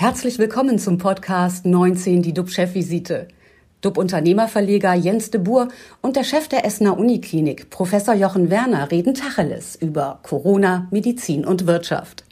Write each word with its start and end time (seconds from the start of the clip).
Herzlich 0.00 0.38
willkommen 0.38 0.78
zum 0.78 0.96
Podcast 0.96 1.66
19, 1.66 2.22
die 2.22 2.32
DUB-Chefvisite. 2.32 3.26
DUB-Unternehmerverleger 3.80 4.94
Jens 4.94 5.32
de 5.32 5.40
Boer 5.40 5.66
und 6.02 6.14
der 6.14 6.22
Chef 6.22 6.46
der 6.46 6.64
Essener 6.64 6.96
Uniklinik, 6.96 7.68
Professor 7.68 8.14
Jochen 8.14 8.48
Werner, 8.48 8.92
reden 8.92 9.14
Tacheles 9.14 9.74
über 9.74 10.20
Corona, 10.22 10.86
Medizin 10.92 11.44
und 11.44 11.66
Wirtschaft. 11.66 12.24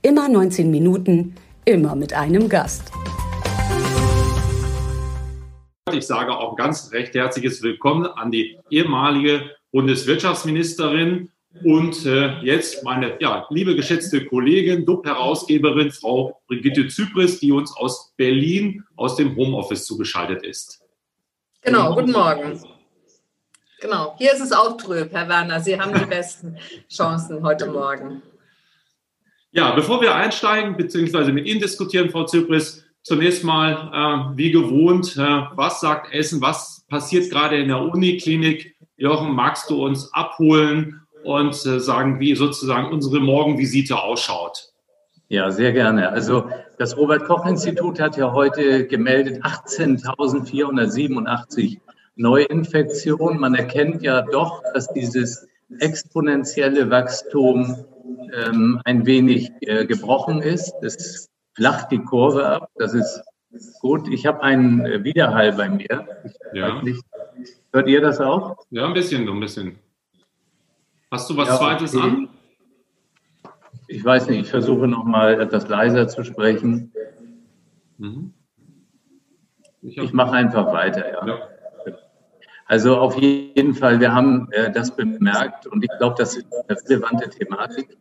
Immer 0.00 0.30
19 0.30 0.70
Minuten, 0.70 1.34
immer 1.66 1.94
mit 1.94 2.14
einem 2.14 2.48
Gast. 2.48 2.90
Ich 5.92 6.06
sage 6.06 6.34
auch 6.34 6.56
ganz 6.56 6.90
recht 6.90 7.14
herzliches 7.14 7.60
Willkommen 7.62 8.06
an 8.06 8.30
die 8.30 8.56
ehemalige 8.70 9.42
Bundeswirtschaftsministerin 9.72 11.28
und 11.64 12.06
äh, 12.06 12.38
jetzt 12.42 12.84
meine 12.84 13.20
ja, 13.20 13.46
liebe 13.50 13.74
geschätzte 13.74 14.24
Kollegin, 14.24 14.86
DUB-Herausgeberin, 14.86 15.90
Frau 15.90 16.40
Brigitte 16.46 16.88
Zypris, 16.88 17.40
die 17.40 17.52
uns 17.52 17.76
aus 17.76 18.12
Berlin 18.16 18.84
aus 18.96 19.16
dem 19.16 19.34
Homeoffice 19.36 19.84
zugeschaltet 19.84 20.44
ist. 20.44 20.80
Genau, 21.62 21.94
guten 21.94 22.12
Morgen. 22.12 22.62
Genau, 23.80 24.14
hier 24.18 24.32
ist 24.32 24.40
es 24.40 24.52
auch 24.52 24.76
trüb, 24.76 25.12
Herr 25.12 25.28
Werner. 25.28 25.60
Sie 25.60 25.78
haben 25.78 25.92
die 25.92 26.06
besten 26.06 26.56
Chancen 26.88 27.42
heute 27.42 27.66
Morgen. 27.66 28.22
Ja, 29.52 29.72
bevor 29.74 30.00
wir 30.00 30.14
einsteigen 30.14 30.76
bzw. 30.76 31.32
mit 31.32 31.46
Ihnen 31.46 31.60
diskutieren, 31.60 32.10
Frau 32.10 32.24
Zypris, 32.24 32.84
zunächst 33.02 33.42
mal 33.42 33.72
äh, 34.32 34.36
wie 34.36 34.52
gewohnt, 34.52 35.16
äh, 35.16 35.42
was 35.56 35.80
sagt 35.80 36.14
Essen, 36.14 36.40
was 36.40 36.86
passiert 36.88 37.30
gerade 37.30 37.56
in 37.56 37.68
der 37.68 37.80
Uniklinik? 37.80 38.76
Jochen, 38.96 39.34
magst 39.34 39.68
du 39.70 39.84
uns 39.84 40.12
abholen 40.12 41.00
und 41.24 41.54
äh, 41.66 41.80
sagen, 41.80 42.20
wie 42.20 42.34
sozusagen 42.34 42.92
unsere 42.92 43.20
Morgenvisite 43.20 44.02
ausschaut. 44.02 44.72
Ja, 45.28 45.50
sehr 45.50 45.72
gerne. 45.72 46.10
Also 46.10 46.48
das 46.78 46.96
Robert 46.96 47.24
Koch 47.24 47.44
Institut 47.46 48.00
hat 48.00 48.16
ja 48.16 48.32
heute 48.32 48.86
gemeldet 48.86 49.44
18.487 49.44 51.78
Neuinfektionen. 52.16 53.38
Man 53.38 53.54
erkennt 53.54 54.02
ja 54.02 54.22
doch, 54.22 54.62
dass 54.74 54.92
dieses 54.92 55.46
exponentielle 55.78 56.90
Wachstum 56.90 57.84
ähm, 58.44 58.80
ein 58.84 59.06
wenig 59.06 59.52
äh, 59.60 59.86
gebrochen 59.86 60.42
ist. 60.42 60.74
Es 60.82 61.28
flacht 61.54 61.92
die 61.92 61.98
Kurve 61.98 62.44
ab. 62.46 62.68
Das 62.76 62.94
ist 62.94 63.22
gut. 63.80 64.08
Ich 64.08 64.26
habe 64.26 64.42
einen 64.42 64.84
äh, 64.84 65.04
Widerhall 65.04 65.52
bei 65.52 65.68
mir. 65.68 66.08
ja. 66.52 66.82
Hört 67.72 67.88
ihr 67.88 68.00
das 68.00 68.20
auch? 68.20 68.56
Ja, 68.70 68.86
ein 68.86 68.94
bisschen, 68.94 69.26
so 69.26 69.32
ein 69.32 69.38
bisschen. 69.38 69.78
Hast 71.10 71.28
du 71.28 71.36
was 71.36 71.48
ja, 71.48 71.58
Zweites 71.58 71.94
okay. 71.94 72.04
an? 72.04 72.28
Ich 73.88 74.04
weiß 74.04 74.28
nicht, 74.28 74.42
ich 74.42 74.50
versuche 74.50 74.86
noch 74.86 75.04
mal 75.04 75.40
etwas 75.40 75.68
leiser 75.68 76.06
zu 76.06 76.22
sprechen. 76.22 76.92
Mhm. 77.98 78.32
Ich, 79.82 79.98
ich 79.98 80.12
mache 80.12 80.32
einfach 80.32 80.72
weiter, 80.72 81.10
ja. 81.10 81.26
ja. 81.26 81.38
Also 82.66 82.98
auf 82.98 83.18
jeden 83.18 83.74
Fall, 83.74 83.98
wir 83.98 84.14
haben 84.14 84.48
äh, 84.52 84.70
das 84.70 84.94
bemerkt 84.94 85.66
und 85.66 85.82
ich 85.82 85.90
glaube, 85.98 86.14
das 86.16 86.36
ist 86.36 86.46
eine 86.68 86.78
relevante 86.80 87.28
Thematik. 87.28 87.98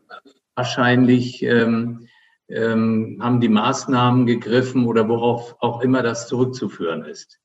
Wahrscheinlich 0.53 1.41
ähm, 1.41 2.07
ähm, 2.49 3.17
haben 3.19 3.41
die 3.41 3.49
Maßnahmen 3.49 4.27
gegriffen 4.27 4.85
oder 4.85 5.09
worauf 5.09 5.55
auch 5.59 5.81
immer 5.81 6.03
das 6.03 6.27
zurückzuführen 6.27 7.03
ist. 7.05 7.39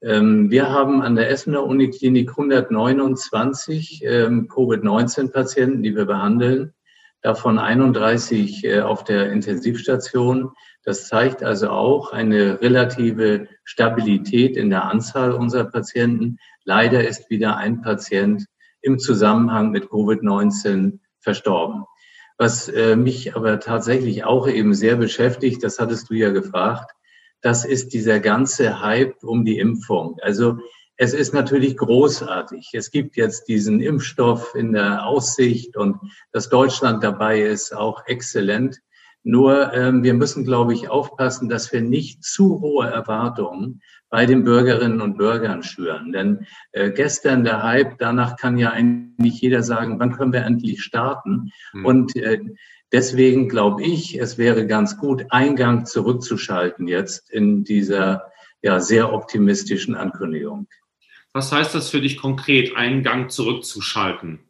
Ähm, 0.00 0.50
wir 0.50 0.70
haben 0.70 1.02
an 1.02 1.16
der 1.16 1.30
Essener 1.30 1.64
Uniklinik 1.64 2.30
129 2.30 4.02
ähm, 4.04 4.48
Covid-19-Patienten, 4.48 5.82
die 5.82 5.96
wir 5.96 6.04
behandeln, 6.04 6.72
davon 7.20 7.58
31 7.58 8.64
äh, 8.64 8.80
auf 8.80 9.02
der 9.04 9.32
Intensivstation. 9.32 10.52
Das 10.84 11.08
zeigt 11.08 11.42
also 11.42 11.70
auch 11.70 12.12
eine 12.12 12.60
relative 12.60 13.48
Stabilität 13.64 14.56
in 14.56 14.70
der 14.70 14.84
Anzahl 14.84 15.32
unserer 15.32 15.64
Patienten. 15.64 16.38
Leider 16.64 17.06
ist 17.06 17.28
wieder 17.28 17.56
ein 17.56 17.82
Patient 17.82 18.46
im 18.80 18.98
Zusammenhang 19.00 19.70
mit 19.70 19.86
Covid-19 19.86 21.00
verstorben. 21.20 21.84
Was 22.36 22.68
äh, 22.68 22.94
mich 22.94 23.34
aber 23.34 23.58
tatsächlich 23.58 24.22
auch 24.22 24.46
eben 24.46 24.72
sehr 24.72 24.94
beschäftigt, 24.94 25.64
das 25.64 25.80
hattest 25.80 26.08
du 26.08 26.14
ja 26.14 26.30
gefragt, 26.30 26.92
das 27.40 27.64
ist 27.64 27.92
dieser 27.92 28.20
ganze 28.20 28.80
Hype 28.80 29.22
um 29.22 29.44
die 29.44 29.58
Impfung. 29.58 30.16
Also 30.22 30.58
es 30.96 31.14
ist 31.14 31.32
natürlich 31.32 31.76
großartig. 31.76 32.70
Es 32.72 32.90
gibt 32.90 33.16
jetzt 33.16 33.46
diesen 33.46 33.80
Impfstoff 33.80 34.54
in 34.56 34.72
der 34.72 35.06
Aussicht 35.06 35.76
und 35.76 35.96
dass 36.32 36.48
Deutschland 36.48 37.04
dabei 37.04 37.40
ist, 37.40 37.74
auch 37.74 38.02
exzellent. 38.06 38.80
Nur 39.22 39.72
ähm, 39.74 40.02
wir 40.02 40.14
müssen, 40.14 40.44
glaube 40.44 40.74
ich, 40.74 40.88
aufpassen, 40.88 41.48
dass 41.48 41.72
wir 41.72 41.82
nicht 41.82 42.24
zu 42.24 42.60
hohe 42.60 42.88
Erwartungen 42.88 43.80
bei 44.10 44.26
den 44.26 44.42
Bürgerinnen 44.42 45.00
und 45.00 45.18
Bürgern 45.18 45.62
schüren. 45.62 46.12
Denn 46.12 46.46
äh, 46.72 46.90
gestern 46.90 47.44
der 47.44 47.62
Hype, 47.62 47.98
danach 47.98 48.36
kann 48.36 48.58
ja 48.58 48.70
eigentlich 48.70 49.40
jeder 49.40 49.62
sagen, 49.62 50.00
wann 50.00 50.12
können 50.12 50.32
wir 50.32 50.44
endlich 50.44 50.82
starten? 50.82 51.50
Mhm. 51.72 51.84
Und 51.84 52.16
äh, 52.16 52.40
Deswegen 52.92 53.48
glaube 53.48 53.82
ich, 53.82 54.18
es 54.18 54.38
wäre 54.38 54.66
ganz 54.66 54.96
gut, 54.96 55.26
Eingang 55.30 55.84
zurückzuschalten 55.84 56.88
jetzt 56.88 57.30
in 57.30 57.64
dieser 57.64 58.32
ja, 58.62 58.80
sehr 58.80 59.12
optimistischen 59.12 59.94
Ankündigung. 59.94 60.66
Was 61.32 61.52
heißt 61.52 61.74
das 61.74 61.90
für 61.90 62.00
dich 62.00 62.16
konkret, 62.16 62.76
Eingang 62.76 63.28
zurückzuschalten? 63.28 64.40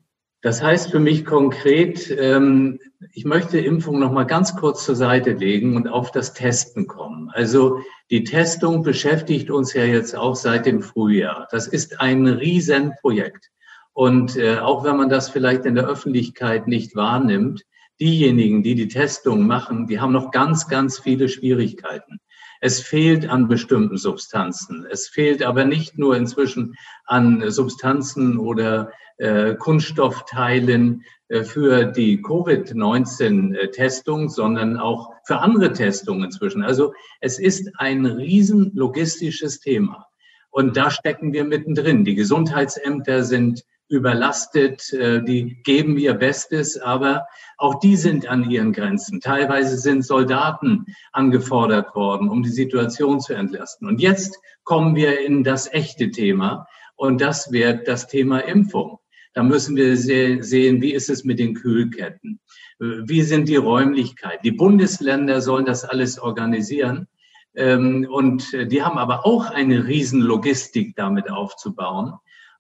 Das 0.41 0.63
heißt 0.63 0.93
für 0.93 1.01
mich 1.01 1.25
konkret, 1.25 2.17
ähm, 2.17 2.79
ich 3.13 3.25
möchte 3.25 3.59
Impfung 3.59 3.99
noch 3.99 4.13
mal 4.13 4.25
ganz 4.25 4.55
kurz 4.55 4.85
zur 4.85 4.95
Seite 4.95 5.33
legen 5.33 5.77
und 5.77 5.89
auf 5.89 6.13
das 6.13 6.33
Testen 6.33 6.87
kommen. 6.87 7.29
Also 7.31 7.81
die 8.11 8.23
Testung 8.23 8.85
beschäftigt 8.85 9.51
uns 9.51 9.75
ja 9.75 9.85
jetzt 9.85 10.17
auch 10.17 10.37
seit 10.37 10.65
dem 10.65 10.81
Frühjahr. 10.81 11.49
Das 11.51 11.67
ist 11.67 12.01
ein 12.01 12.29
Riesenprojekt. 12.29 13.51
Und 13.93 14.37
äh, 14.37 14.59
auch 14.59 14.85
wenn 14.85 14.97
man 14.97 15.09
das 15.09 15.29
vielleicht 15.29 15.65
in 15.65 15.75
der 15.75 15.89
Öffentlichkeit 15.89 16.69
nicht 16.69 16.95
wahrnimmt, 16.95 17.65
diejenigen, 18.01 18.63
die 18.63 18.75
die 18.75 18.89
Testung 18.89 19.47
machen, 19.47 19.87
die 19.87 20.01
haben 20.01 20.13
noch 20.13 20.31
ganz, 20.31 20.69
ganz 20.69 20.99
viele 20.99 21.29
Schwierigkeiten. 21.29 22.21
Es 22.61 22.81
fehlt 22.81 23.29
an 23.29 23.49
bestimmten 23.49 23.97
Substanzen. 23.97 24.87
Es 24.91 25.09
fehlt 25.09 25.45
aber 25.45 25.65
nicht 25.65 25.97
nur 25.97 26.17
inzwischen 26.17 26.75
an 27.05 27.51
Substanzen 27.51 28.39
oder 28.39 28.91
äh, 29.19 29.55
Kunststoffteilen 29.55 31.05
äh, 31.29 31.45
für 31.45 31.85
die 31.85 32.21
Covid-19-Testung, 32.23 34.29
sondern 34.29 34.77
auch 34.77 35.13
für 35.25 35.39
andere 35.39 35.73
Testungen 35.73 36.25
inzwischen. 36.25 36.63
Also 36.63 36.95
es 37.21 37.39
ist 37.39 37.71
ein 37.79 38.07
riesen 38.07 38.73
logistisches 38.75 39.61
Thema. 39.61 40.07
Und 40.51 40.77
da 40.77 40.91
stecken 40.91 41.33
wir 41.33 41.45
mittendrin. 41.45 42.05
Die 42.05 42.17
Gesundheitsämter 42.17 43.23
sind 43.23 43.65
überlastet, 43.89 44.93
äh, 44.93 45.23
die 45.23 45.63
geben 45.63 45.97
ihr 45.97 46.15
Bestes, 46.15 46.79
aber 46.79 47.27
auch 47.57 47.81
die 47.81 47.97
sind 47.97 48.29
an 48.29 48.51
ihren 48.51 48.73
Grenzen. 48.73 49.21
Teilweise 49.21 49.79
sind 49.79 50.05
Soldaten 50.05 50.87
angefordert 51.13 51.95
worden, 51.95 52.29
um 52.29 52.43
die 52.43 52.51
Situation 52.51 53.21
zu 53.21 53.35
entlasten. 53.35 53.89
Und 53.89 54.01
jetzt 54.01 54.39
kommen 54.65 54.95
wir 54.95 55.21
in 55.21 55.43
das 55.43 55.73
echte 55.73 56.11
Thema 56.11 56.67
und 56.97 57.21
das 57.21 57.51
wird 57.51 57.89
das 57.89 58.07
Thema 58.07 58.41
Impfung. 58.41 58.99
Da 59.35 59.43
müssen 59.43 59.77
wir 59.77 59.97
sehen, 59.97 60.83
wie 60.83 60.93
ist 60.93 61.09
es 61.11 61.25
mit 61.25 61.39
den 61.39 61.55
Kühlketten? 61.55 62.41
Wie 62.79 63.23
sind 63.23 63.49
die 63.49 63.57
Räumlichkeiten? 63.57 64.41
Die 64.43 64.53
Bundesländer 64.53 65.41
sollen 65.41 65.65
das 65.65 65.85
alles 65.85 66.19
organisieren. 66.19 67.09
Ähm, 67.55 68.07
und 68.11 68.53
die 68.53 68.83
haben 68.83 68.99
aber 68.99 69.27
auch 69.27 69.51
eine 69.51 69.87
Riesenlogistik 69.87 70.95
damit 70.97 71.31
aufzubauen. 71.31 72.15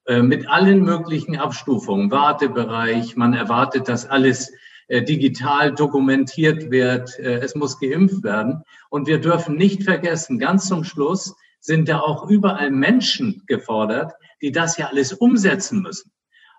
Äh, 0.08 0.22
mit 0.22 0.48
allen 0.48 0.84
möglichen 0.84 1.36
Abstufungen, 1.36 2.10
Wartebereich, 2.10 3.14
man 3.16 3.34
erwartet, 3.34 3.88
dass 3.88 4.06
alles 4.06 4.50
äh, 4.88 5.02
digital 5.02 5.74
dokumentiert 5.74 6.70
wird, 6.70 7.18
äh, 7.18 7.40
es 7.40 7.54
muss 7.54 7.78
geimpft 7.78 8.24
werden. 8.24 8.62
Und 8.88 9.06
wir 9.06 9.20
dürfen 9.20 9.56
nicht 9.56 9.82
vergessen, 9.82 10.38
ganz 10.38 10.66
zum 10.66 10.82
Schluss 10.82 11.36
sind 11.60 11.90
da 11.90 12.00
auch 12.00 12.26
überall 12.30 12.70
Menschen 12.70 13.42
gefordert, 13.46 14.14
die 14.40 14.50
das 14.50 14.78
ja 14.78 14.86
alles 14.86 15.12
umsetzen 15.12 15.82
müssen. 15.82 16.10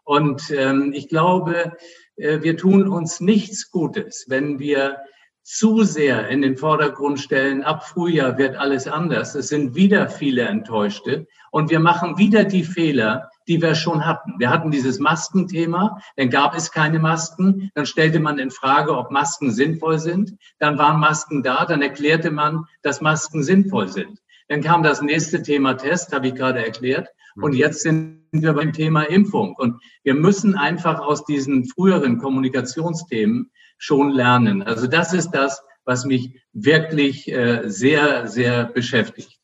Und 0.03 0.51
ähm, 0.51 0.91
ich 0.93 1.09
glaube, 1.09 1.73
wir 2.17 2.57
tun 2.57 2.89
uns 2.89 3.21
nichts 3.21 3.71
Gutes, 3.71 4.25
wenn 4.27 4.59
wir 4.59 4.97
zu 5.43 5.83
sehr 5.83 6.27
in 6.27 6.41
den 6.41 6.57
Vordergrund 6.57 7.21
stellen, 7.21 7.63
ab 7.63 7.87
Frühjahr 7.87 8.37
wird 8.37 8.57
alles 8.57 8.89
anders. 8.89 9.35
Es 9.35 9.47
sind 9.47 9.73
wieder 9.73 10.09
viele 10.09 10.41
Enttäuschte 10.41 11.27
und 11.51 11.69
wir 11.69 11.79
machen 11.79 12.17
wieder 12.17 12.43
die 12.43 12.65
Fehler, 12.65 13.28
die 13.49 13.61
wir 13.61 13.75
schon 13.75 14.05
hatten. 14.05 14.35
Wir 14.37 14.49
hatten 14.49 14.71
dieses 14.71 14.99
Maskenthema, 14.99 15.99
dann 16.15 16.29
gab 16.29 16.55
es 16.55 16.71
keine 16.71 16.99
Masken, 16.99 17.71
dann 17.73 17.85
stellte 17.85 18.19
man 18.19 18.39
in 18.39 18.51
Frage, 18.51 18.95
ob 18.95 19.11
Masken 19.11 19.51
sinnvoll 19.51 19.99
sind, 19.99 20.37
dann 20.59 20.77
waren 20.77 20.99
Masken 20.99 21.43
da, 21.43 21.65
dann 21.65 21.81
erklärte 21.81 22.31
man, 22.31 22.65
dass 22.83 23.01
Masken 23.01 23.43
sinnvoll 23.43 23.87
sind. 23.87 24.19
Dann 24.47 24.61
kam 24.61 24.83
das 24.83 25.01
nächste 25.01 25.41
Thema 25.41 25.73
Test, 25.73 26.13
habe 26.13 26.27
ich 26.27 26.35
gerade 26.35 26.63
erklärt, 26.63 27.09
und 27.35 27.53
jetzt 27.53 27.81
sind 27.81 28.25
wir 28.31 28.53
beim 28.53 28.73
Thema 28.73 29.03
Impfung. 29.03 29.55
Und 29.57 29.81
wir 30.03 30.13
müssen 30.13 30.55
einfach 30.55 30.99
aus 30.99 31.25
diesen 31.25 31.65
früheren 31.65 32.17
Kommunikationsthemen 32.17 33.51
schon 33.77 34.11
lernen. 34.11 34.61
Also 34.61 34.87
das 34.87 35.13
ist 35.13 35.31
das, 35.31 35.61
was 35.85 36.05
mich 36.05 36.41
wirklich 36.53 37.31
äh, 37.31 37.63
sehr, 37.69 38.27
sehr 38.27 38.65
beschäftigt. 38.65 39.38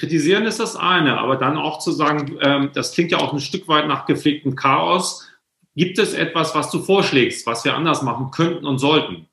Kritisieren 0.00 0.46
ist 0.46 0.58
das 0.60 0.76
eine, 0.76 1.18
aber 1.18 1.36
dann 1.36 1.58
auch 1.58 1.78
zu 1.78 1.92
sagen, 1.92 2.38
ähm, 2.40 2.70
das 2.72 2.92
klingt 2.92 3.10
ja 3.12 3.18
auch 3.18 3.34
ein 3.34 3.40
Stück 3.40 3.68
weit 3.68 3.86
nach 3.86 4.06
gepflegtem 4.06 4.56
Chaos. 4.56 5.28
Gibt 5.76 5.98
es 5.98 6.14
etwas, 6.14 6.54
was 6.54 6.70
du 6.70 6.78
vorschlägst, 6.80 7.46
was 7.46 7.66
wir 7.66 7.74
anders 7.74 8.00
machen 8.00 8.30
könnten 8.30 8.64
und 8.64 8.78
sollten? 8.78 9.26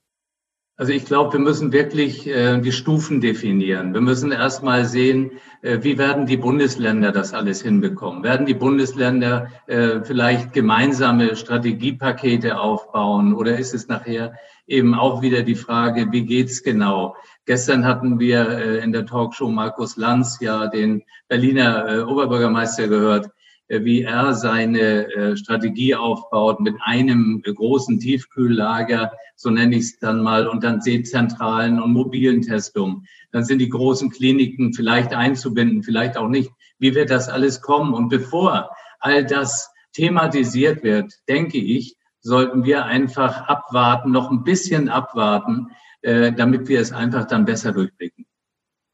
Also 0.76 0.92
ich 0.92 1.06
glaube, 1.06 1.34
wir 1.34 1.40
müssen 1.40 1.72
wirklich 1.72 2.28
äh, 2.28 2.60
die 2.60 2.74
Stufen 2.74 3.22
definieren. 3.22 3.94
Wir 3.94 4.02
müssen 4.02 4.34
erstmal 4.34 4.84
sehen, 4.84 5.32
äh, 5.62 5.80
wie 5.84 5.98
werden 5.98 6.26
die 6.26 6.36
Bundesländer 6.36 7.14
das 7.14 7.34
alles 7.34 7.62
hinbekommen? 7.62 8.24
Werden 8.24 8.46
die 8.46 8.54
Bundesländer 8.54 9.50
äh, 9.68 10.02
vielleicht 10.04 10.52
gemeinsame 10.52 11.38
Strategiepakete 11.38 12.60
aufbauen 12.60 13.34
oder 13.34 13.58
ist 13.58 13.74
es 13.74 13.88
nachher 13.88 14.34
eben 14.68 14.96
auch 14.96 15.22
wieder 15.22 15.44
die 15.44 15.56
Frage, 15.56 16.12
wie 16.12 16.26
geht's 16.26 16.62
genau? 16.62 17.16
Gestern 17.48 17.86
hatten 17.86 18.20
wir 18.20 18.46
äh, 18.50 18.84
in 18.84 18.92
der 18.92 19.06
Talkshow 19.06 19.50
Markus 19.50 19.96
Lanz 19.96 20.38
ja 20.42 20.68
den 20.68 21.04
Berliner 21.30 21.88
äh, 21.88 22.02
Oberbürgermeister 22.02 22.90
gehört, 22.90 23.30
äh, 23.70 23.86
wie 23.86 24.02
er 24.02 24.34
seine 24.34 25.38
Strategie 25.38 25.96
aufbaut 25.96 26.60
mit 26.60 26.76
einem 26.82 27.42
großen 27.42 28.02
Tiefkühllager, 28.02 29.14
so 29.38 29.50
nenne 29.50 29.78
ich 29.78 29.84
es 29.84 30.00
dann 30.00 30.22
mal, 30.22 30.46
und 30.46 30.66
dann 30.66 30.82
dezentralen 30.82 31.82
und 31.82 31.94
mobilen 31.94 32.42
Testungen. 32.42 33.08
Dann 33.32 33.46
sind 33.46 33.60
die 33.60 33.70
großen 33.70 34.10
Kliniken 34.10 34.74
vielleicht 34.74 35.14
einzubinden, 35.14 35.84
vielleicht 35.84 36.18
auch 36.18 36.28
nicht. 36.28 36.52
Wie 36.80 36.96
wird 36.96 37.10
das 37.10 37.30
alles 37.30 37.62
kommen? 37.62 37.94
Und 37.94 38.10
bevor 38.10 38.72
all 39.00 39.26
das 39.26 39.72
thematisiert 39.94 40.84
wird, 40.84 41.14
denke 41.30 41.60
ich, 41.60 41.96
sollten 42.20 42.66
wir 42.66 42.84
einfach 42.84 43.48
abwarten, 43.48 44.12
noch 44.12 44.32
ein 44.32 44.44
bisschen 44.44 44.90
abwarten, 44.90 45.70
äh, 46.08 46.34
damit 46.34 46.68
wir 46.68 46.80
es 46.80 46.92
einfach 46.92 47.28
dann 47.28 47.46
besser 47.46 47.72
durchblicken. 47.72 48.26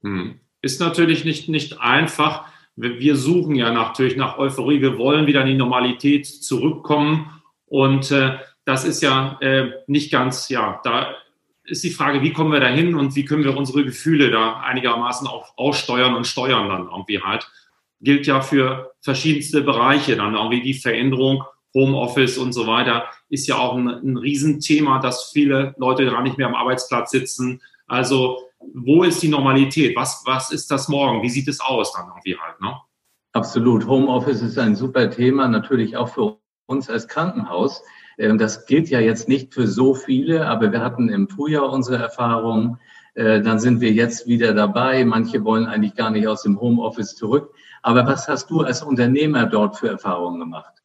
Hm. 0.01 0.39
Ist 0.61 0.79
natürlich 0.79 1.25
nicht, 1.25 1.49
nicht 1.49 1.79
einfach 1.79 2.45
wir 2.75 3.15
suchen 3.15 3.55
ja 3.55 3.71
natürlich 3.71 4.15
nach 4.15 4.37
Euphorie, 4.37 4.81
wir 4.81 4.97
wollen 4.97 5.27
wieder 5.27 5.41
in 5.41 5.47
die 5.47 5.53
Normalität 5.53 6.25
zurückkommen 6.25 7.41
und 7.67 8.11
äh, 8.11 8.37
das 8.65 8.85
ist 8.85 9.03
ja 9.03 9.37
äh, 9.41 9.71
nicht 9.87 10.11
ganz, 10.11 10.49
ja, 10.49 10.81
da 10.83 11.15
ist 11.65 11.83
die 11.83 11.91
Frage, 11.91 12.21
wie 12.21 12.33
kommen 12.33 12.51
wir 12.51 12.59
da 12.59 12.67
hin 12.67 12.95
und 12.95 13.15
wie 13.15 13.25
können 13.25 13.43
wir 13.43 13.55
unsere 13.55 13.83
Gefühle 13.83 14.31
da 14.31 14.61
einigermaßen 14.61 15.27
auch 15.27 15.57
aussteuern 15.57 16.15
und 16.15 16.27
steuern 16.27 16.67
dann 16.69 16.87
irgendwie 16.87 17.21
halt. 17.21 17.47
Gilt 18.01 18.27
ja 18.27 18.41
für 18.41 18.91
verschiedenste 19.01 19.61
Bereiche 19.61 20.17
dann 20.17 20.35
irgendwie 20.35 20.61
die 20.61 20.73
Veränderung, 20.73 21.43
Homeoffice 21.73 22.37
und 22.37 22.53
so 22.53 22.67
weiter, 22.67 23.05
ist 23.29 23.47
ja 23.47 23.57
auch 23.57 23.75
ein, 23.75 23.87
ein 23.87 24.17
Riesenthema, 24.17 24.99
dass 24.99 25.31
viele 25.31 25.73
Leute 25.77 26.05
gar 26.05 26.21
nicht 26.21 26.37
mehr 26.37 26.47
am 26.47 26.55
Arbeitsplatz 26.55 27.11
sitzen. 27.11 27.61
Also 27.87 28.37
wo 28.73 29.03
ist 29.03 29.21
die 29.21 29.27
Normalität? 29.27 29.95
Was, 29.95 30.23
was 30.25 30.51
ist 30.51 30.71
das 30.71 30.87
morgen? 30.87 31.21
Wie 31.21 31.29
sieht 31.29 31.47
es 31.47 31.59
aus 31.59 31.93
dann 31.93 32.07
irgendwie 32.07 32.37
halt? 32.37 32.59
Ne? 32.61 32.73
Absolut. 33.33 33.87
Homeoffice 33.87 34.41
ist 34.41 34.57
ein 34.57 34.75
super 34.75 35.09
Thema, 35.09 35.47
natürlich 35.47 35.97
auch 35.97 36.09
für 36.09 36.37
uns 36.67 36.89
als 36.89 37.07
Krankenhaus. 37.07 37.81
Ähm, 38.17 38.37
das 38.37 38.65
gilt 38.65 38.89
ja 38.89 38.99
jetzt 38.99 39.27
nicht 39.27 39.53
für 39.53 39.67
so 39.67 39.95
viele, 39.95 40.47
aber 40.47 40.71
wir 40.71 40.81
hatten 40.81 41.09
im 41.09 41.27
Frühjahr 41.27 41.71
unsere 41.71 41.97
Erfahrungen. 41.97 42.77
Äh, 43.15 43.41
dann 43.41 43.59
sind 43.59 43.81
wir 43.81 43.91
jetzt 43.91 44.27
wieder 44.27 44.53
dabei. 44.53 45.03
Manche 45.05 45.43
wollen 45.43 45.65
eigentlich 45.65 45.95
gar 45.95 46.11
nicht 46.11 46.27
aus 46.27 46.43
dem 46.43 46.59
Homeoffice 46.59 47.15
zurück. 47.15 47.53
Aber 47.81 48.05
was 48.07 48.27
hast 48.27 48.49
du 48.49 48.61
als 48.61 48.81
Unternehmer 48.81 49.45
dort 49.45 49.77
für 49.77 49.89
Erfahrungen 49.89 50.39
gemacht? 50.39 50.82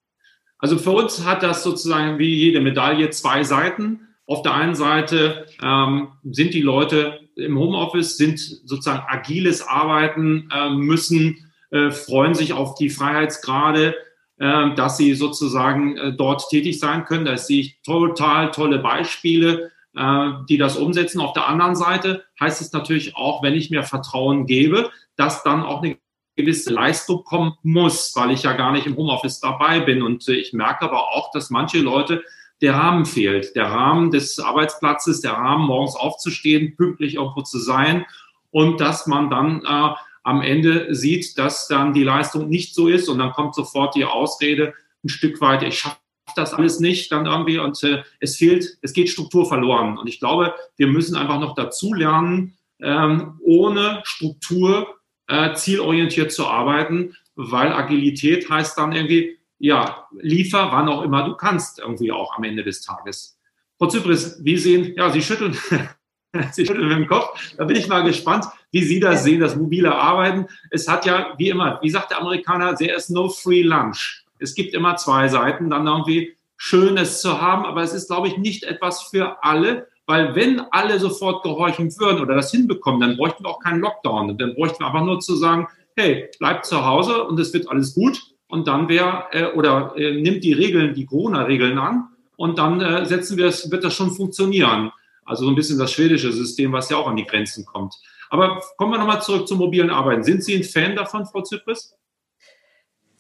Also 0.59 0.79
für 0.79 0.91
uns 0.91 1.25
hat 1.25 1.43
das 1.43 1.63
sozusagen 1.63 2.19
wie 2.19 2.35
jede 2.35 2.61
Medaille 2.61 3.11
zwei 3.11 3.45
Seiten. 3.45 4.09
Auf 4.27 4.43
der 4.43 4.55
einen 4.55 4.75
Seite 4.75 5.47
ähm, 5.63 6.09
sind 6.25 6.53
die 6.53 6.63
Leute 6.63 7.21
im 7.37 7.59
Homeoffice, 7.59 8.17
sind 8.17 8.39
sozusagen 8.39 9.05
agiles 9.09 9.67
Arbeiten, 9.67 10.49
äh, 10.53 10.71
müssen, 10.71 11.51
äh, 11.71 11.91
freuen 11.91 12.35
sich 12.35 12.53
auf 12.53 12.75
die 12.75 12.91
Freiheitsgrade, 12.91 13.95
äh, 14.39 14.75
dass 14.75 14.97
sie 14.97 15.15
sozusagen 15.15 15.97
äh, 15.97 16.13
dort 16.13 16.49
tätig 16.49 16.81
sein 16.81 17.05
können. 17.05 17.25
Da 17.25 17.37
sehe 17.37 17.61
ich 17.61 17.81
total 17.83 18.51
tolle 18.51 18.81
Beispiele, 18.81 19.71
äh, 19.95 20.31
die 20.49 20.59
das 20.59 20.77
umsetzen. 20.77 21.21
Auf 21.21 21.33
der 21.33 21.49
anderen 21.49 21.77
Seite 21.77 22.25
heißt 22.41 22.61
es 22.61 22.73
natürlich 22.73 23.17
auch, 23.17 23.43
wenn 23.43 23.55
ich 23.55 23.71
mir 23.71 23.85
Vertrauen 23.85 24.47
gebe, 24.47 24.91
dass 25.17 25.45
dann 25.45 25.63
auch 25.63 25.83
eine 25.83 25.97
gewisse 26.39 26.73
Leistung 26.73 27.25
kommen 27.25 27.55
muss, 27.63 28.15
weil 28.17 28.31
ich 28.31 28.45
ja 28.45 28.53
gar 28.55 28.73
nicht 28.73 28.87
im 28.87 28.97
Homeoffice 28.97 29.41
dabei 29.41 29.81
bin. 29.81 30.03
Und 30.03 30.27
äh, 30.29 30.35
ich 30.35 30.53
merke 30.53 30.85
aber 30.85 31.09
auch, 31.13 31.31
dass 31.33 31.51
manche 31.51 31.79
Leute 31.79 32.23
der 32.63 32.75
Rahmen 32.75 33.05
fehlt. 33.05 33.55
Der 33.55 33.67
Rahmen 33.67 34.11
des 34.11 34.39
Arbeitsplatzes, 34.39 35.21
der 35.21 35.33
Rahmen, 35.33 35.67
morgens 35.67 35.97
aufzustehen, 35.97 36.77
pünktlich 36.77 37.15
irgendwo 37.15 37.43
zu 37.43 37.59
sein 37.59 38.07
und 38.51 38.81
dass 38.81 39.07
man 39.07 39.31
dann 39.31 39.63
äh, 39.65 39.95
am 40.25 40.43
Ende 40.43 40.95
sieht, 40.95 41.39
dass 41.39 41.69
dann 41.69 41.93
die 41.93 42.03
Leistung 42.03 42.49
nicht 42.49 42.75
so 42.75 42.89
ist 42.89 43.09
und 43.09 43.19
dann 43.19 43.33
kommt 43.33 43.55
sofort 43.55 43.95
die 43.95 44.05
Ausrede 44.05 44.75
ein 45.05 45.09
Stück 45.09 45.41
weit, 45.41 45.63
ich 45.63 45.79
schaffe 45.79 45.97
das 46.37 46.53
alles 46.53 46.81
nicht 46.81 47.11
dann 47.13 47.27
irgendwie 47.27 47.59
und 47.59 47.83
äh, 47.85 48.03
es 48.21 48.37
fehlt, 48.37 48.79
es 48.83 48.93
geht 48.93 49.09
Struktur 49.09 49.47
verloren. 49.47 49.97
Und 49.97 50.09
ich 50.09 50.19
glaube, 50.19 50.55
wir 50.77 50.87
müssen 50.87 51.17
einfach 51.17 51.41
noch 51.41 51.55
dazu 51.55 51.95
lernen, 51.95 52.57
ähm, 52.81 53.41
ohne 53.43 54.01
Struktur 54.05 54.98
äh, 55.29 55.55
zielorientiert 55.55 56.33
zu 56.33 56.47
arbeiten, 56.47 57.15
weil 57.37 57.73
Agilität 57.73 58.51
heißt 58.51 58.77
dann 58.77 58.93
irgendwie, 58.93 59.39
ja, 59.59 60.09
liefer, 60.13 60.69
wann 60.73 60.89
auch 60.89 61.03
immer 61.03 61.25
du 61.25 61.35
kannst, 61.35 61.79
irgendwie 61.79 62.13
auch 62.13 62.37
am 62.37 62.45
Ende 62.45 62.65
des 62.65 62.81
Tages. 62.81 63.39
Frau 63.79 63.87
Zypris, 63.87 64.41
wie 64.43 64.57
sehen, 64.57 64.95
ja, 64.97 65.11
Sie 65.11 65.23
schütteln, 65.23 65.57
Sie 66.53 66.67
schütteln 66.67 66.89
mit 66.89 66.99
dem 66.99 67.07
Kopf. 67.07 67.55
Da 67.57 67.65
bin 67.65 67.77
ich 67.77 67.89
mal 67.89 68.03
gespannt, 68.03 68.47
wie 68.73 68.83
Sie 68.83 69.01
das 69.01 69.25
sehen, 69.25 69.41
das 69.41 69.57
mobile 69.57 69.95
Arbeiten. 69.95 70.47
Es 70.71 70.89
hat 70.89 71.07
ja, 71.07 71.35
wie 71.39 71.49
immer, 71.49 71.79
wie 71.83 71.91
sagt 71.91 72.11
der 72.11 72.21
Amerikaner, 72.21 72.75
there 72.75 72.95
is 72.95 73.09
no 73.09 73.29
free 73.29 73.63
lunch. 73.63 74.25
Es 74.39 74.55
gibt 74.55 74.75
immer 74.75 74.97
zwei 74.97 75.29
Seiten, 75.29 75.71
dann 75.71 75.87
irgendwie 75.87 76.37
Schönes 76.57 77.21
zu 77.21 77.41
haben, 77.41 77.65
aber 77.65 77.83
es 77.83 77.93
ist, 77.93 78.09
glaube 78.09 78.29
ich, 78.29 78.37
nicht 78.37 78.65
etwas 78.65 79.05
für 79.05 79.43
alle, 79.45 79.89
weil 80.09 80.35
wenn 80.35 80.61
alle 80.71 80.99
sofort 80.99 81.43
gehorchen 81.43 81.95
würden 81.99 82.23
oder 82.23 82.35
das 82.35 82.51
hinbekommen, 82.51 83.01
dann 83.01 83.19
bräuchten 83.19 83.45
wir 83.45 83.51
auch 83.51 83.61
keinen 83.61 83.81
Lockdown. 83.81 84.39
Dann 84.39 84.55
bräuchten 84.55 84.81
wir 84.81 84.87
einfach 84.87 85.05
nur 85.05 85.21
zu 85.21 85.37
sagen, 85.37 85.69
hey, 85.97 86.31
bleibt 86.39 86.65
zu 86.65 86.85
Hause 86.85 87.25
und 87.25 87.39
es 87.39 87.53
wird 87.53 87.69
alles 87.69 87.95
gut 87.95 88.19
und 88.47 88.67
dann 88.67 88.89
wäre, 88.89 89.25
äh, 89.33 89.53
oder 89.53 89.93
äh, 89.97 90.19
nimmt 90.19 90.45
die 90.45 90.55
Regeln, 90.55 90.95
die 90.95 91.05
Corona-Regeln 91.05 91.79
an 91.79 92.09
und 92.37 92.59
dann 92.59 92.81
äh, 92.81 93.05
setzen 93.05 93.37
wir 93.37 93.49
es, 93.49 93.71
wird 93.71 93.85
das 93.85 93.95
schon 93.95 94.11
funktionieren. 94.11 94.91
Also 95.27 95.45
so 95.45 95.51
ein 95.51 95.55
bisschen 95.55 95.79
das 95.79 95.93
schwedische 95.93 96.33
System, 96.33 96.73
was 96.73 96.89
ja 96.89 96.97
auch 96.97 97.09
an 97.09 97.17
die 97.17 97.27
Grenzen 97.27 97.67
kommt. 97.67 97.95
Aber 98.31 98.63
kommen 98.79 98.93
wir 98.93 98.99
nochmal 98.99 99.21
zurück 99.21 99.47
zum 99.47 99.59
mobilen 99.59 99.91
Arbeiten. 99.91 100.25
Sind 100.25 100.43
Sie 100.43 100.57
ein 100.57 100.65
Fan 100.65 100.97
davon, 100.97 101.27
Frau 101.27 101.43
Zypris? 101.43 101.98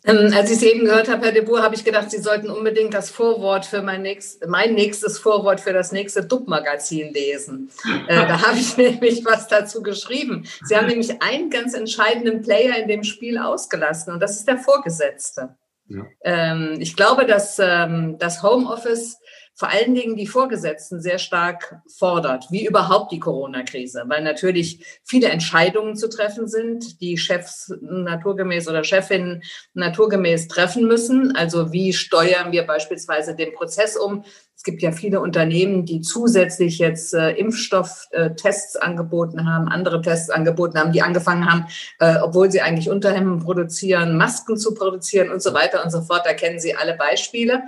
Ähm, 0.08 0.32
als 0.34 0.50
ich 0.50 0.56
es 0.56 0.62
eben 0.62 0.86
gehört 0.86 1.08
habe, 1.08 1.26
Herr 1.26 1.32
de 1.32 1.42
Boer, 1.42 1.62
habe 1.62 1.74
ich 1.74 1.84
gedacht, 1.84 2.10
Sie 2.10 2.18
sollten 2.18 2.48
unbedingt 2.48 2.94
das 2.94 3.10
Vorwort 3.10 3.66
für 3.66 3.82
mein, 3.82 4.02
nächst, 4.02 4.46
mein 4.46 4.74
nächstes 4.74 5.18
Vorwort 5.18 5.60
für 5.60 5.74
das 5.74 5.92
nächste 5.92 6.24
DUB-Magazin 6.24 7.12
lesen. 7.12 7.70
Äh, 8.08 8.26
da 8.26 8.46
habe 8.46 8.58
ich 8.58 8.76
nämlich 8.78 9.24
was 9.24 9.48
dazu 9.48 9.82
geschrieben. 9.82 10.48
Sie 10.64 10.76
haben 10.76 10.86
nämlich 10.86 11.22
einen 11.22 11.50
ganz 11.50 11.74
entscheidenden 11.74 12.40
Player 12.40 12.76
in 12.78 12.88
dem 12.88 13.04
Spiel 13.04 13.38
ausgelassen 13.38 14.12
und 14.12 14.20
das 14.20 14.36
ist 14.36 14.48
der 14.48 14.56
Vorgesetzte. 14.56 15.56
Ja. 15.88 16.06
Ähm, 16.22 16.76
ich 16.80 16.96
glaube, 16.96 17.26
dass 17.26 17.58
ähm, 17.58 18.16
das 18.18 18.42
Homeoffice 18.42 19.18
vor 19.58 19.70
allen 19.70 19.92
Dingen 19.92 20.14
die 20.14 20.28
Vorgesetzten 20.28 21.00
sehr 21.00 21.18
stark 21.18 21.82
fordert, 21.88 22.46
wie 22.50 22.64
überhaupt 22.64 23.10
die 23.10 23.18
Corona-Krise, 23.18 24.04
weil 24.06 24.22
natürlich 24.22 24.86
viele 25.02 25.30
Entscheidungen 25.30 25.96
zu 25.96 26.08
treffen 26.08 26.46
sind, 26.46 27.00
die 27.00 27.18
Chefs 27.18 27.74
naturgemäß 27.80 28.68
oder 28.68 28.84
Chefinnen 28.84 29.42
naturgemäß 29.74 30.46
treffen 30.46 30.86
müssen. 30.86 31.34
Also 31.34 31.72
wie 31.72 31.92
steuern 31.92 32.52
wir 32.52 32.68
beispielsweise 32.68 33.34
den 33.34 33.52
Prozess 33.52 33.96
um? 33.96 34.22
Es 34.54 34.62
gibt 34.62 34.80
ja 34.80 34.92
viele 34.92 35.20
Unternehmen, 35.20 35.84
die 35.84 36.02
zusätzlich 36.02 36.78
jetzt 36.78 37.14
äh, 37.14 37.30
Impfstofftests 37.30 38.74
äh, 38.76 38.80
angeboten 38.80 39.44
haben, 39.44 39.68
andere 39.68 40.02
Tests 40.02 40.30
angeboten 40.30 40.78
haben, 40.78 40.92
die 40.92 41.02
angefangen 41.02 41.50
haben, 41.50 41.66
äh, 41.98 42.16
obwohl 42.20 42.50
sie 42.50 42.60
eigentlich 42.60 42.90
Unterhemden 42.90 43.40
produzieren, 43.40 44.16
Masken 44.16 44.56
zu 44.56 44.74
produzieren 44.74 45.30
und 45.30 45.42
so 45.42 45.52
weiter 45.52 45.84
und 45.84 45.90
so 45.90 46.00
fort. 46.00 46.22
Da 46.24 46.32
kennen 46.32 46.60
Sie 46.60 46.76
alle 46.76 46.96
Beispiele. 46.96 47.62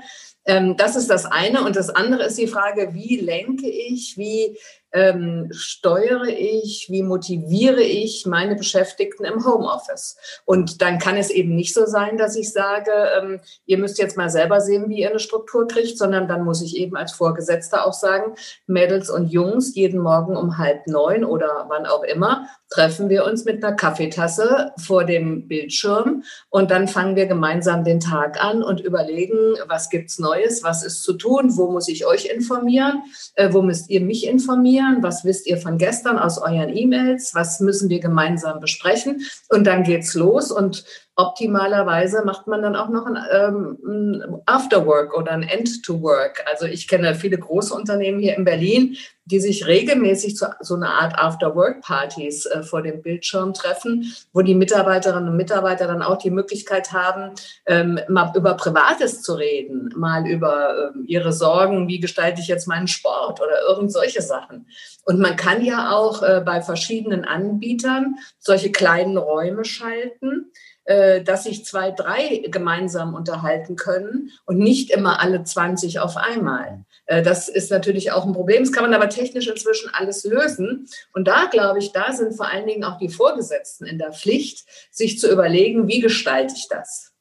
Ähm, 0.46 0.76
das 0.76 0.96
ist 0.96 1.10
das 1.10 1.26
eine. 1.26 1.64
Und 1.64 1.76
das 1.76 1.90
andere 1.90 2.24
ist 2.24 2.38
die 2.38 2.46
Frage, 2.46 2.94
wie 2.94 3.16
lenke 3.16 3.68
ich, 3.68 4.16
wie 4.16 4.56
ähm, 4.92 5.48
steuere 5.52 6.28
ich, 6.28 6.88
wie 6.90 7.02
motiviere 7.02 7.82
ich 7.82 8.26
meine 8.26 8.56
Beschäftigten 8.56 9.24
im 9.24 9.44
Homeoffice? 9.44 10.16
Und 10.44 10.82
dann 10.82 10.98
kann 10.98 11.16
es 11.16 11.30
eben 11.30 11.54
nicht 11.54 11.74
so 11.74 11.86
sein, 11.86 12.16
dass 12.16 12.36
ich 12.36 12.52
sage, 12.52 12.90
ähm, 13.18 13.40
ihr 13.66 13.78
müsst 13.78 13.98
jetzt 13.98 14.16
mal 14.16 14.30
selber 14.30 14.60
sehen, 14.60 14.88
wie 14.88 15.00
ihr 15.00 15.10
eine 15.10 15.20
Struktur 15.20 15.68
kriegt, 15.68 15.98
sondern 15.98 16.28
dann 16.28 16.44
muss 16.44 16.62
ich 16.62 16.76
eben 16.76 16.96
als 16.96 17.12
Vorgesetzter 17.12 17.86
auch 17.86 17.92
sagen, 17.92 18.34
Mädels 18.66 19.10
und 19.10 19.28
Jungs, 19.28 19.74
jeden 19.74 20.00
Morgen 20.00 20.36
um 20.36 20.58
halb 20.58 20.86
neun 20.86 21.24
oder 21.24 21.66
wann 21.68 21.86
auch 21.86 22.02
immer, 22.02 22.46
treffen 22.68 23.08
wir 23.08 23.24
uns 23.24 23.44
mit 23.44 23.62
einer 23.62 23.74
Kaffeetasse 23.74 24.72
vor 24.78 25.04
dem 25.04 25.48
Bildschirm 25.48 26.22
und 26.50 26.70
dann 26.70 26.88
fangen 26.88 27.16
wir 27.16 27.26
gemeinsam 27.26 27.84
den 27.84 28.00
Tag 28.00 28.42
an 28.42 28.62
und 28.62 28.80
überlegen, 28.80 29.56
was 29.66 29.90
gibt's 29.90 30.18
Neues, 30.18 30.62
was 30.62 30.84
ist 30.84 31.02
zu 31.02 31.14
tun, 31.14 31.56
wo 31.56 31.70
muss 31.70 31.88
ich 31.88 32.06
euch 32.06 32.26
informieren, 32.26 33.02
äh, 33.34 33.52
wo 33.52 33.62
müsst 33.62 33.90
ihr 33.90 34.00
mich 34.00 34.26
informieren 34.26 34.79
passieren? 34.80 35.02
Was 35.02 35.24
wisst 35.24 35.46
ihr 35.46 35.58
von 35.58 35.78
gestern 35.78 36.18
aus 36.18 36.38
euren 36.38 36.74
E-Mails? 36.74 37.34
Was 37.34 37.60
müssen 37.60 37.88
wir 37.88 38.00
gemeinsam 38.00 38.60
besprechen? 38.60 39.22
Und 39.48 39.66
dann 39.66 39.82
geht's 39.82 40.14
los 40.14 40.50
und 40.50 40.84
optimalerweise 41.20 42.24
macht 42.24 42.46
man 42.46 42.62
dann 42.62 42.76
auch 42.76 42.88
noch 42.88 43.06
ein, 43.06 43.18
ähm, 43.30 43.78
ein 43.84 44.42
Afterwork 44.46 45.16
oder 45.16 45.32
ein 45.32 45.42
End-to-Work. 45.42 46.44
Also 46.50 46.66
ich 46.66 46.88
kenne 46.88 47.14
viele 47.14 47.38
große 47.38 47.74
Unternehmen 47.74 48.18
hier 48.18 48.36
in 48.36 48.44
Berlin, 48.44 48.96
die 49.30 49.40
sich 49.40 49.66
regelmäßig 49.66 50.36
zu 50.36 50.46
so 50.60 50.74
einer 50.74 50.90
Art 50.90 51.18
After-Work-Partys 51.18 52.46
äh, 52.46 52.62
vor 52.62 52.82
dem 52.82 53.02
Bildschirm 53.02 53.54
treffen, 53.54 54.12
wo 54.32 54.42
die 54.42 54.54
Mitarbeiterinnen 54.54 55.28
und 55.28 55.36
Mitarbeiter 55.36 55.86
dann 55.86 56.02
auch 56.02 56.18
die 56.18 56.30
Möglichkeit 56.30 56.92
haben, 56.92 57.32
ähm, 57.66 58.00
mal 58.08 58.32
über 58.34 58.54
Privates 58.54 59.22
zu 59.22 59.34
reden, 59.34 59.92
mal 59.96 60.26
über 60.26 60.92
ähm, 60.94 61.04
ihre 61.06 61.32
Sorgen, 61.32 61.86
wie 61.88 62.00
gestalte 62.00 62.40
ich 62.40 62.48
jetzt 62.48 62.66
meinen 62.66 62.88
Sport 62.88 63.40
oder 63.40 63.60
irgend 63.68 63.92
solche 63.92 64.22
Sachen. 64.22 64.66
Und 65.04 65.20
man 65.20 65.36
kann 65.36 65.64
ja 65.64 65.92
auch 65.92 66.22
äh, 66.22 66.42
bei 66.44 66.60
verschiedenen 66.60 67.24
Anbietern 67.24 68.16
solche 68.38 68.72
kleinen 68.72 69.16
Räume 69.16 69.64
schalten 69.64 70.50
dass 70.86 71.44
sich 71.44 71.64
zwei, 71.64 71.90
drei 71.90 72.42
gemeinsam 72.50 73.14
unterhalten 73.14 73.76
können 73.76 74.30
und 74.46 74.58
nicht 74.58 74.90
immer 74.90 75.20
alle 75.20 75.44
20 75.44 76.00
auf 76.00 76.16
einmal. 76.16 76.84
Äh, 77.10 77.22
das 77.22 77.48
ist 77.48 77.70
natürlich 77.70 78.12
auch 78.12 78.24
ein 78.24 78.32
Problem. 78.32 78.62
Das 78.62 78.72
kann 78.72 78.84
man 78.84 78.94
aber 78.94 79.08
technisch 79.08 79.48
inzwischen 79.48 79.90
alles 79.92 80.24
lösen. 80.24 80.86
Und 81.12 81.26
da 81.26 81.46
glaube 81.46 81.80
ich, 81.80 81.92
da 81.92 82.12
sind 82.12 82.34
vor 82.34 82.48
allen 82.48 82.66
Dingen 82.66 82.84
auch 82.84 82.98
die 82.98 83.08
Vorgesetzten 83.08 83.84
in 83.84 83.98
der 83.98 84.12
Pflicht, 84.12 84.64
sich 84.90 85.18
zu 85.18 85.30
überlegen, 85.30 85.88
wie 85.88 86.00
gestalte 86.00 86.54
ich 86.56 86.68
das? 86.68 87.12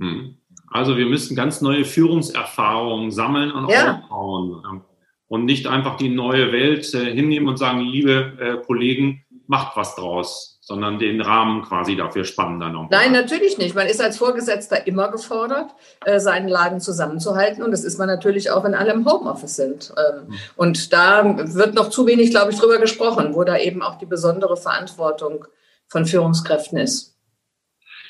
Hm. 0.00 0.36
Also 0.70 0.96
wir 0.96 1.06
müssen 1.06 1.36
ganz 1.36 1.60
neue 1.60 1.84
Führungserfahrungen 1.84 3.10
sammeln 3.10 3.52
und 3.52 3.70
ja. 3.70 4.02
aufbauen 4.02 4.82
und 5.28 5.44
nicht 5.44 5.66
einfach 5.66 5.96
die 5.96 6.10
neue 6.10 6.52
Welt 6.52 6.92
äh, 6.94 7.12
hinnehmen 7.12 7.48
und 7.48 7.58
sagen, 7.58 7.80
liebe 7.80 8.62
Kollegen, 8.66 9.24
macht 9.48 9.76
was 9.76 9.96
draus 9.96 10.58
sondern 10.68 10.98
den 10.98 11.22
Rahmen 11.22 11.62
quasi 11.62 11.96
dafür 11.96 12.26
spannen 12.26 12.60
dann 12.60 12.72
noch. 12.72 12.90
Nein, 12.90 13.12
natürlich 13.12 13.56
nicht. 13.56 13.74
Man 13.74 13.86
ist 13.86 14.02
als 14.02 14.18
Vorgesetzter 14.18 14.86
immer 14.86 15.10
gefordert, 15.10 15.70
äh, 16.04 16.20
seinen 16.20 16.46
Laden 16.46 16.78
zusammenzuhalten. 16.78 17.62
Und 17.62 17.70
das 17.70 17.84
ist 17.84 17.98
man 17.98 18.06
natürlich 18.06 18.50
auch, 18.50 18.64
wenn 18.64 18.74
alle 18.74 18.92
im 18.92 19.10
Homeoffice 19.10 19.56
sind. 19.56 19.94
Ähm, 19.96 20.28
hm. 20.28 20.38
Und 20.56 20.92
da 20.92 21.54
wird 21.54 21.72
noch 21.72 21.88
zu 21.88 22.06
wenig, 22.06 22.32
glaube 22.32 22.52
ich, 22.52 22.58
drüber 22.58 22.76
gesprochen, 22.76 23.34
wo 23.34 23.44
da 23.44 23.56
eben 23.56 23.80
auch 23.80 23.96
die 23.96 24.04
besondere 24.04 24.58
Verantwortung 24.58 25.46
von 25.86 26.04
Führungskräften 26.04 26.76
ist. 26.76 27.16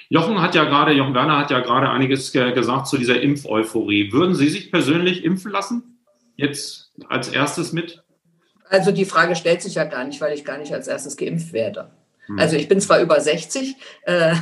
Jochen 0.09 0.43
hat 0.43 0.57
ja 0.57 0.65
gerade, 0.65 0.91
Jochen 0.91 1.15
Werner 1.15 1.39
hat 1.39 1.53
ja 1.53 1.61
gerade 1.61 1.91
einiges 1.91 2.33
gesagt 2.33 2.89
zu 2.89 2.99
dieser 2.99 3.21
Impfeuphorie. 3.21 4.11
Würden 4.13 4.35
Sie 4.35 4.49
sich 4.49 4.73
persönlich 4.73 5.23
impfen 5.23 5.53
lassen? 5.53 6.01
Jetzt 6.35 6.91
als 7.09 7.29
erstes 7.29 7.73
mit? 7.73 8.03
Also 8.71 8.93
die 8.93 9.05
Frage 9.05 9.37
stellt 9.37 9.63
sich 9.63 9.75
ja 9.75 9.85
gar 9.85 10.05
nicht, 10.05 10.21
weil 10.21 10.35
ich 10.35 10.45
gar 10.45 10.59
nicht 10.59 10.73
als 10.73 10.89
erstes 10.89 11.17
geimpft 11.17 11.53
werde. 11.53 11.91
Hm. 12.29 12.39
Also 12.39 12.57
ich 12.57 12.69
bin 12.69 12.81
zwar 12.81 13.01
über 13.01 13.21
60, 13.21 13.77
äh, 14.03 14.33
äh, 14.33 14.35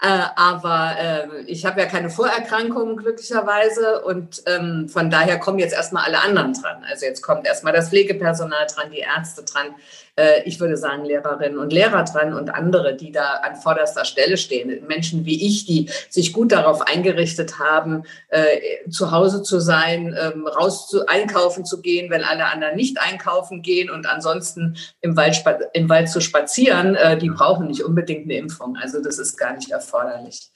aber 0.00 0.96
äh, 0.98 1.42
ich 1.46 1.66
habe 1.66 1.80
ja 1.80 1.86
keine 1.86 2.10
Vorerkrankungen 2.10 2.96
glücklicherweise 2.96 4.02
und 4.04 4.42
ähm, 4.46 4.88
von 4.88 5.10
daher 5.10 5.38
kommen 5.38 5.58
jetzt 5.58 5.74
erstmal 5.74 6.04
alle 6.04 6.20
anderen 6.20 6.54
dran. 6.54 6.84
Also 6.88 7.04
jetzt 7.04 7.22
kommt 7.22 7.46
erstmal 7.46 7.74
das 7.74 7.90
Pflegepersonal 7.90 8.66
dran, 8.74 8.90
die 8.90 9.00
Ärzte 9.00 9.44
dran, 9.44 9.74
äh, 10.16 10.42
ich 10.44 10.60
würde 10.60 10.76
sagen, 10.76 11.04
Lehrerinnen 11.04 11.58
und 11.58 11.72
Lehrer 11.72 12.04
dran 12.04 12.34
und 12.34 12.50
andere, 12.50 12.96
die 12.96 13.12
da 13.12 13.40
an 13.42 13.56
vorderster 13.56 14.04
Stelle 14.04 14.36
stehen. 14.36 14.86
Menschen 14.86 15.24
wie 15.24 15.46
ich, 15.46 15.66
die 15.66 15.90
sich 16.10 16.32
gut 16.32 16.52
darauf 16.52 16.82
eingerichtet 16.82 17.58
haben, 17.58 18.04
äh, 18.28 18.88
zu 18.90 19.12
Hause 19.12 19.42
zu 19.42 19.60
sein, 19.60 20.16
ähm, 20.18 20.46
raus 20.46 20.88
zu 20.88 21.06
einkaufen 21.06 21.64
zu 21.64 21.80
gehen, 21.80 22.10
wenn 22.10 22.24
alle 22.24 22.46
anderen 22.46 22.76
nicht 22.76 23.00
einkaufen 23.00 23.62
gehen 23.62 23.90
und 23.90 24.06
ansonsten 24.06 24.76
im 25.00 25.16
Wald, 25.16 25.42
im 25.74 25.88
Wald 25.88 26.08
zu 26.08 26.20
spazieren, 26.20 26.94
äh, 26.94 27.18
die 27.18 27.30
brauchen 27.30 27.66
nicht 27.66 27.84
unbedingt 27.84 28.24
eine 28.24 28.38
Impfung. 28.38 28.76
Also 28.76 29.02
das 29.02 29.18
ist 29.18 29.36
gar 29.36 29.54
nicht 29.54 29.70
erforderlich. 29.70 30.50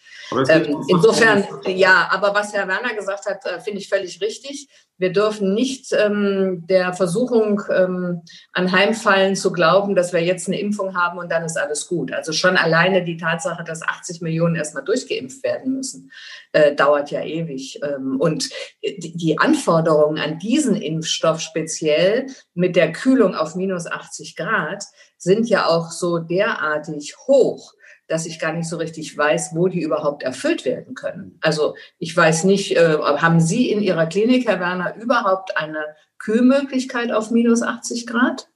Ähm, 0.49 0.85
insofern, 0.89 1.45
ja, 1.67 2.09
aber 2.11 2.35
was 2.35 2.53
Herr 2.53 2.69
Werner 2.69 2.95
gesagt 2.95 3.27
hat, 3.27 3.45
äh, 3.47 3.61
finde 3.61 3.81
ich 3.81 3.89
völlig 3.89 4.21
richtig. 4.21 4.69
Wir 4.97 5.13
dürfen 5.13 5.55
nicht 5.55 5.93
ähm, 5.93 6.67
der 6.69 6.93
Versuchung 6.93 7.63
ähm, 7.75 8.21
anheimfallen 8.53 9.35
zu 9.35 9.51
glauben, 9.51 9.95
dass 9.95 10.13
wir 10.13 10.23
jetzt 10.23 10.47
eine 10.47 10.61
Impfung 10.61 10.95
haben 10.95 11.19
und 11.19 11.31
dann 11.33 11.43
ist 11.43 11.59
alles 11.59 11.89
gut. 11.89 12.13
Also 12.13 12.33
schon 12.33 12.59
alleine 12.59 13.03
die 13.03 13.17
Tatsache, 13.17 13.65
dass 13.65 13.83
80 13.83 14.21
Millionen 14.21 14.57
erstmal 14.57 14.85
durchgeimpft 14.85 15.43
werden 15.43 15.75
müssen, 15.75 16.13
äh, 16.53 16.75
dauert 16.75 17.11
ja 17.11 17.23
ewig. 17.23 17.81
Ähm, 17.83 18.21
und 18.21 18.51
die 18.83 19.39
Anforderungen 19.39 20.19
an 20.19 20.39
diesen 20.39 20.77
Impfstoff 20.77 21.41
speziell 21.41 22.27
mit 22.55 22.77
der 22.77 22.93
Kühlung 22.93 23.35
auf 23.35 23.55
minus 23.55 23.87
80 23.87 24.37
Grad 24.37 24.85
sind 25.17 25.49
ja 25.49 25.67
auch 25.67 25.91
so 25.91 26.19
derartig 26.19 27.17
hoch, 27.27 27.73
dass 28.11 28.27
ich 28.27 28.41
gar 28.41 28.53
nicht 28.53 28.69
so 28.69 28.77
richtig 28.77 29.17
weiß, 29.17 29.55
wo 29.55 29.69
die 29.69 29.83
überhaupt 29.83 30.25
erfüllt 30.25 30.65
werden 30.65 30.95
können. 30.95 31.39
Also 31.41 31.77
ich 31.99 32.17
weiß 32.17 32.43
nicht, 32.45 32.77
äh, 32.77 32.99
haben 32.99 33.41
Sie 33.41 33.71
in 33.71 33.81
Ihrer 33.81 34.07
Klinik, 34.07 34.49
Herr 34.49 34.59
Werner, 34.59 34.97
überhaupt 34.97 35.57
eine 35.57 35.85
Kühlmöglichkeit 36.19 37.13
auf 37.13 37.31
minus 37.31 37.63
80 37.63 38.09
Grad? 38.09 38.49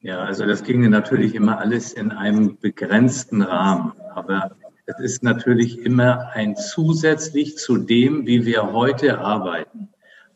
Ja, 0.00 0.24
also 0.24 0.44
das 0.44 0.64
ginge 0.64 0.90
natürlich 0.90 1.34
immer 1.36 1.58
alles 1.58 1.92
in 1.92 2.10
einem 2.10 2.58
begrenzten 2.58 3.42
Rahmen. 3.42 3.92
Aber 4.14 4.56
es 4.86 4.98
ist 4.98 5.22
natürlich 5.22 5.78
immer 5.78 6.30
ein 6.34 6.56
zusätzlich 6.56 7.56
zu 7.56 7.78
dem, 7.78 8.26
wie 8.26 8.44
wir 8.44 8.72
heute 8.72 9.18
arbeiten. 9.18 9.83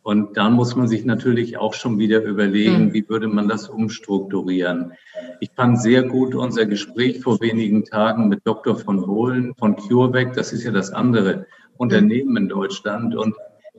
Und 0.09 0.39
da 0.39 0.49
muss 0.49 0.75
man 0.75 0.89
sich 0.89 1.05
natürlich 1.05 1.59
auch 1.59 1.75
schon 1.75 1.99
wieder 1.99 2.23
überlegen, 2.23 2.87
hm. 2.87 2.95
wie 2.95 3.07
würde 3.11 3.29
man 3.29 3.47
das 3.47 3.69
umstrukturieren. 3.69 4.95
Ich 5.41 5.51
fand 5.55 5.83
sehr 5.83 6.03
gut 6.03 6.35
unser 6.35 6.65
Gespräch 6.65 7.21
vor 7.21 7.43
wenigen 7.43 7.85
Tagen 7.85 8.29
mit 8.29 8.41
Dr. 8.47 8.75
von 8.75 9.07
Hohlen 9.07 9.55
von 9.59 9.77
CureVac. 9.77 10.33
Das 10.33 10.55
ist 10.55 10.65
ja 10.65 10.71
das 10.71 10.93
andere 10.93 11.45
Unternehmen 11.77 12.39
in 12.39 12.49
Deutschland. 12.49 13.15
Und 13.15 13.35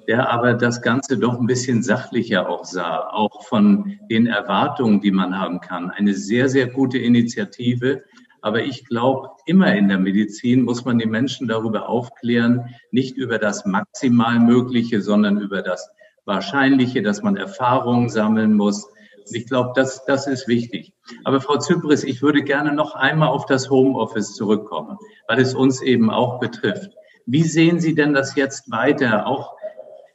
der 0.08 0.30
aber 0.30 0.54
das 0.54 0.84
Ganze 0.84 1.18
doch 1.18 1.40
ein 1.40 1.48
bisschen 1.48 1.82
sachlicher 1.82 2.48
auch 2.48 2.64
sah, 2.64 3.10
auch 3.10 3.44
von 3.46 3.98
den 4.12 4.28
Erwartungen, 4.28 5.02
die 5.02 5.10
man 5.10 5.40
haben 5.40 5.62
kann. 5.62 5.90
Eine 5.90 6.14
sehr, 6.14 6.48
sehr 6.48 6.68
gute 6.68 7.00
Initiative. 7.00 8.04
Aber 8.42 8.62
ich 8.62 8.86
glaube, 8.86 9.30
immer 9.48 9.74
in 9.74 9.88
der 9.88 9.98
Medizin 9.98 10.62
muss 10.62 10.86
man 10.86 11.00
die 11.00 11.08
Menschen 11.08 11.48
darüber 11.48 11.90
aufklären, 11.90 12.76
nicht 12.92 13.18
über 13.18 13.40
das 13.40 13.66
maximal 13.66 14.40
Mögliche, 14.40 15.02
sondern 15.02 15.40
über 15.40 15.64
das 15.64 15.90
Wahrscheinliche, 16.30 17.02
dass 17.02 17.22
man 17.22 17.36
Erfahrungen 17.36 18.08
sammeln 18.08 18.54
muss. 18.54 18.86
Und 18.86 19.36
ich 19.36 19.48
glaube, 19.48 19.74
das, 19.76 20.06
das 20.06 20.28
ist 20.28 20.48
wichtig. 20.48 20.94
Aber 21.26 21.42
Frau 21.42 21.58
Zypris, 21.58 22.06
ich 22.06 22.22
würde 22.22 22.42
gerne 22.44 22.72
noch 22.72 22.96
einmal 22.96 23.30
auf 23.30 23.46
das 23.46 23.70
Homeoffice 23.70 24.36
zurückkommen, 24.36 24.98
weil 25.28 25.40
es 25.40 25.54
uns 25.54 25.82
eben 25.82 26.10
auch 26.10 26.40
betrifft. 26.40 26.92
Wie 27.26 27.44
sehen 27.44 27.80
Sie 27.80 27.94
denn 27.94 28.14
das 28.14 28.36
jetzt 28.36 28.72
weiter, 28.72 29.28
auch 29.28 29.54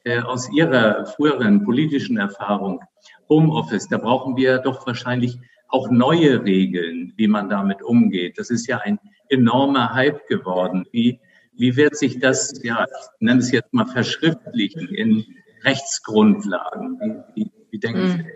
äh, 0.04 0.20
aus 0.20 0.50
Ihrer 0.50 1.04
früheren 1.06 1.64
politischen 1.64 2.16
Erfahrung? 2.16 2.80
Homeoffice, 3.28 3.88
da 3.88 3.98
brauchen 3.98 4.36
wir 4.36 4.58
doch 4.58 4.86
wahrscheinlich 4.86 5.38
auch 5.68 5.90
neue 5.90 6.44
Regeln, 6.44 7.12
wie 7.16 7.28
man 7.28 7.48
damit 7.48 7.82
umgeht. 7.82 8.38
Das 8.38 8.50
ist 8.50 8.66
ja 8.66 8.78
ein 8.78 8.98
enormer 9.28 9.92
Hype 9.94 10.26
geworden. 10.28 10.86
Wie, 10.92 11.18
wie 11.56 11.76
wird 11.76 11.96
sich 11.96 12.20
das, 12.20 12.62
ja, 12.62 12.84
ich 12.84 13.06
nenne 13.20 13.40
es 13.40 13.50
jetzt 13.50 13.72
mal 13.72 13.86
verschriftlichen 13.86 14.88
in 14.88 15.24
Rechtsgrundlagen? 15.64 16.98
Wie, 17.34 17.44
wie, 17.44 17.52
wie 17.70 17.78
denken 17.78 18.08
Sie? 18.08 18.18
Mhm. 18.18 18.28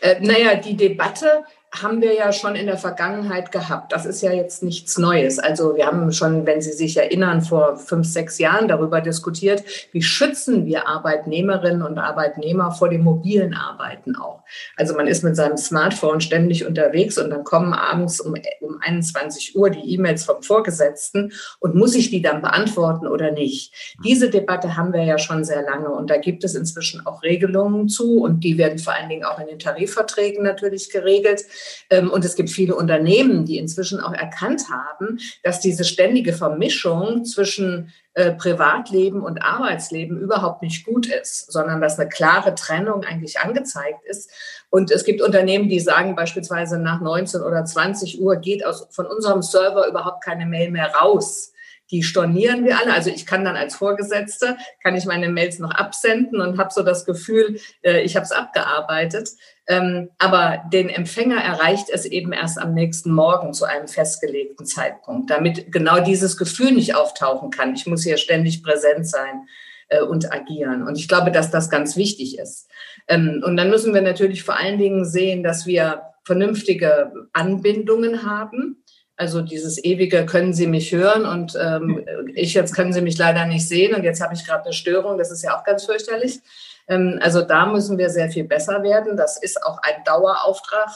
Äh, 0.00 0.20
naja, 0.20 0.54
die 0.56 0.76
Debatte 0.76 1.44
haben 1.72 2.02
wir 2.02 2.14
ja 2.14 2.32
schon 2.32 2.56
in 2.56 2.66
der 2.66 2.78
Vergangenheit 2.78 3.52
gehabt. 3.52 3.92
Das 3.92 4.04
ist 4.04 4.22
ja 4.22 4.32
jetzt 4.32 4.62
nichts 4.64 4.98
Neues. 4.98 5.38
Also 5.38 5.76
wir 5.76 5.86
haben 5.86 6.10
schon, 6.10 6.44
wenn 6.44 6.60
Sie 6.60 6.72
sich 6.72 6.96
erinnern, 6.96 7.42
vor 7.42 7.76
fünf, 7.76 8.08
sechs 8.08 8.38
Jahren 8.38 8.66
darüber 8.66 9.00
diskutiert, 9.00 9.62
wie 9.92 10.02
schützen 10.02 10.66
wir 10.66 10.88
Arbeitnehmerinnen 10.88 11.82
und 11.82 11.98
Arbeitnehmer 11.98 12.72
vor 12.72 12.88
dem 12.88 13.02
mobilen 13.02 13.54
Arbeiten 13.54 14.16
auch. 14.16 14.42
Also 14.76 14.94
man 14.94 15.06
ist 15.06 15.22
mit 15.22 15.36
seinem 15.36 15.56
Smartphone 15.56 16.20
ständig 16.20 16.66
unterwegs 16.66 17.18
und 17.18 17.30
dann 17.30 17.44
kommen 17.44 17.72
abends 17.72 18.20
um, 18.20 18.34
um 18.60 18.80
21 18.80 19.54
Uhr 19.54 19.70
die 19.70 19.94
E-Mails 19.94 20.24
vom 20.24 20.42
Vorgesetzten 20.42 21.32
und 21.60 21.76
muss 21.76 21.94
ich 21.94 22.10
die 22.10 22.20
dann 22.20 22.42
beantworten 22.42 23.06
oder 23.06 23.30
nicht? 23.30 23.96
Diese 24.04 24.28
Debatte 24.28 24.76
haben 24.76 24.92
wir 24.92 25.04
ja 25.04 25.18
schon 25.18 25.44
sehr 25.44 25.62
lange 25.62 25.90
und 25.90 26.10
da 26.10 26.16
gibt 26.16 26.42
es 26.42 26.56
inzwischen 26.56 27.06
auch 27.06 27.22
Regelungen 27.22 27.88
zu 27.88 28.20
und 28.20 28.40
die 28.40 28.58
werden 28.58 28.80
vor 28.80 28.94
allen 28.94 29.08
Dingen 29.08 29.24
auch 29.24 29.38
in 29.38 29.46
den 29.46 29.60
Tarifverträgen 29.60 30.42
natürlich 30.42 30.90
geregelt. 30.90 31.44
Ähm, 31.90 32.10
und 32.10 32.24
es 32.24 32.36
gibt 32.36 32.50
viele 32.50 32.74
Unternehmen, 32.74 33.44
die 33.44 33.58
inzwischen 33.58 34.00
auch 34.00 34.12
erkannt 34.12 34.64
haben, 34.70 35.18
dass 35.42 35.60
diese 35.60 35.84
ständige 35.84 36.32
Vermischung 36.32 37.24
zwischen 37.24 37.92
äh, 38.14 38.32
Privatleben 38.32 39.22
und 39.22 39.42
Arbeitsleben 39.42 40.18
überhaupt 40.18 40.62
nicht 40.62 40.84
gut 40.84 41.06
ist, 41.06 41.50
sondern 41.52 41.80
dass 41.80 41.98
eine 41.98 42.08
klare 42.08 42.54
Trennung 42.54 43.04
eigentlich 43.04 43.38
angezeigt 43.38 44.04
ist. 44.04 44.30
Und 44.68 44.90
es 44.90 45.04
gibt 45.04 45.22
Unternehmen, 45.22 45.68
die 45.68 45.80
sagen 45.80 46.16
beispielsweise 46.16 46.78
nach 46.78 47.00
19 47.00 47.42
oder 47.42 47.64
20 47.64 48.20
Uhr 48.20 48.36
geht 48.36 48.64
aus, 48.64 48.88
von 48.90 49.06
unserem 49.06 49.42
Server 49.42 49.86
überhaupt 49.86 50.24
keine 50.24 50.46
Mail 50.46 50.70
mehr 50.70 50.92
raus 50.94 51.49
die 51.90 52.02
stornieren 52.02 52.64
wir 52.64 52.78
alle. 52.78 52.92
Also 52.92 53.10
ich 53.10 53.26
kann 53.26 53.44
dann 53.44 53.56
als 53.56 53.74
Vorgesetzte, 53.74 54.56
kann 54.82 54.96
ich 54.96 55.04
meine 55.06 55.28
Mails 55.28 55.58
noch 55.58 55.72
absenden 55.72 56.40
und 56.40 56.58
habe 56.58 56.72
so 56.72 56.82
das 56.82 57.04
Gefühl, 57.04 57.58
äh, 57.82 58.02
ich 58.02 58.16
habe 58.16 58.24
es 58.24 58.32
abgearbeitet. 58.32 59.30
Ähm, 59.66 60.10
aber 60.18 60.64
den 60.72 60.88
Empfänger 60.88 61.42
erreicht 61.42 61.90
es 61.90 62.04
eben 62.04 62.32
erst 62.32 62.58
am 62.58 62.74
nächsten 62.74 63.12
Morgen 63.12 63.52
zu 63.52 63.64
einem 63.64 63.88
festgelegten 63.88 64.66
Zeitpunkt, 64.66 65.30
damit 65.30 65.70
genau 65.70 66.00
dieses 66.00 66.36
Gefühl 66.36 66.72
nicht 66.72 66.94
auftauchen 66.94 67.50
kann. 67.50 67.74
Ich 67.74 67.86
muss 67.86 68.02
hier 68.02 68.16
ständig 68.16 68.62
präsent 68.62 69.06
sein 69.06 69.46
äh, 69.88 70.00
und 70.00 70.32
agieren. 70.32 70.86
Und 70.86 70.98
ich 70.98 71.08
glaube, 71.08 71.30
dass 71.30 71.50
das 71.50 71.70
ganz 71.70 71.96
wichtig 71.96 72.38
ist. 72.38 72.68
Ähm, 73.08 73.42
und 73.44 73.56
dann 73.56 73.70
müssen 73.70 73.94
wir 73.94 74.02
natürlich 74.02 74.42
vor 74.42 74.56
allen 74.56 74.78
Dingen 74.78 75.04
sehen, 75.04 75.42
dass 75.42 75.66
wir 75.66 76.02
vernünftige 76.24 77.12
Anbindungen 77.32 78.24
haben. 78.24 78.79
Also 79.20 79.42
dieses 79.42 79.84
ewige 79.84 80.24
können 80.24 80.54
Sie 80.54 80.66
mich 80.66 80.92
hören 80.92 81.26
und 81.26 81.54
ähm, 81.60 82.02
ich 82.34 82.54
jetzt 82.54 82.74
können 82.74 82.94
Sie 82.94 83.02
mich 83.02 83.18
leider 83.18 83.44
nicht 83.44 83.68
sehen 83.68 83.94
und 83.94 84.02
jetzt 84.02 84.22
habe 84.22 84.32
ich 84.32 84.46
gerade 84.46 84.64
eine 84.64 84.72
Störung. 84.72 85.18
Das 85.18 85.30
ist 85.30 85.42
ja 85.42 85.54
auch 85.54 85.62
ganz 85.62 85.84
fürchterlich. 85.84 86.40
Ähm, 86.88 87.18
also 87.20 87.42
da 87.42 87.66
müssen 87.66 87.98
wir 87.98 88.08
sehr 88.08 88.30
viel 88.30 88.44
besser 88.44 88.82
werden. 88.82 89.18
Das 89.18 89.36
ist 89.36 89.62
auch 89.62 89.76
ein 89.82 90.02
Dauerauftrag 90.06 90.88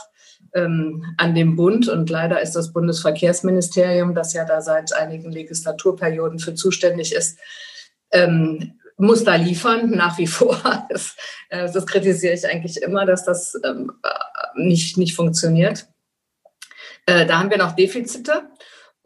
ähm, 0.54 1.04
an 1.18 1.34
dem 1.34 1.54
Bund 1.54 1.86
und 1.90 2.08
leider 2.08 2.40
ist 2.40 2.56
das 2.56 2.72
Bundesverkehrsministerium, 2.72 4.14
das 4.14 4.32
ja 4.32 4.46
da 4.46 4.62
seit 4.62 4.94
einigen 4.94 5.30
Legislaturperioden 5.30 6.38
für 6.38 6.54
zuständig 6.54 7.14
ist, 7.14 7.38
ähm, 8.10 8.80
muss 8.96 9.24
da 9.24 9.34
liefern, 9.34 9.90
nach 9.90 10.16
wie 10.16 10.28
vor. 10.28 10.56
Das, 10.88 11.14
äh, 11.50 11.70
das 11.70 11.84
kritisiere 11.84 12.32
ich 12.32 12.48
eigentlich 12.48 12.80
immer, 12.80 13.04
dass 13.04 13.26
das 13.26 13.60
ähm, 13.66 13.92
nicht, 14.54 14.96
nicht 14.96 15.14
funktioniert. 15.14 15.88
Äh, 17.06 17.26
da 17.26 17.38
haben 17.38 17.50
wir 17.50 17.58
noch 17.58 17.72
Defizite. 17.72 18.48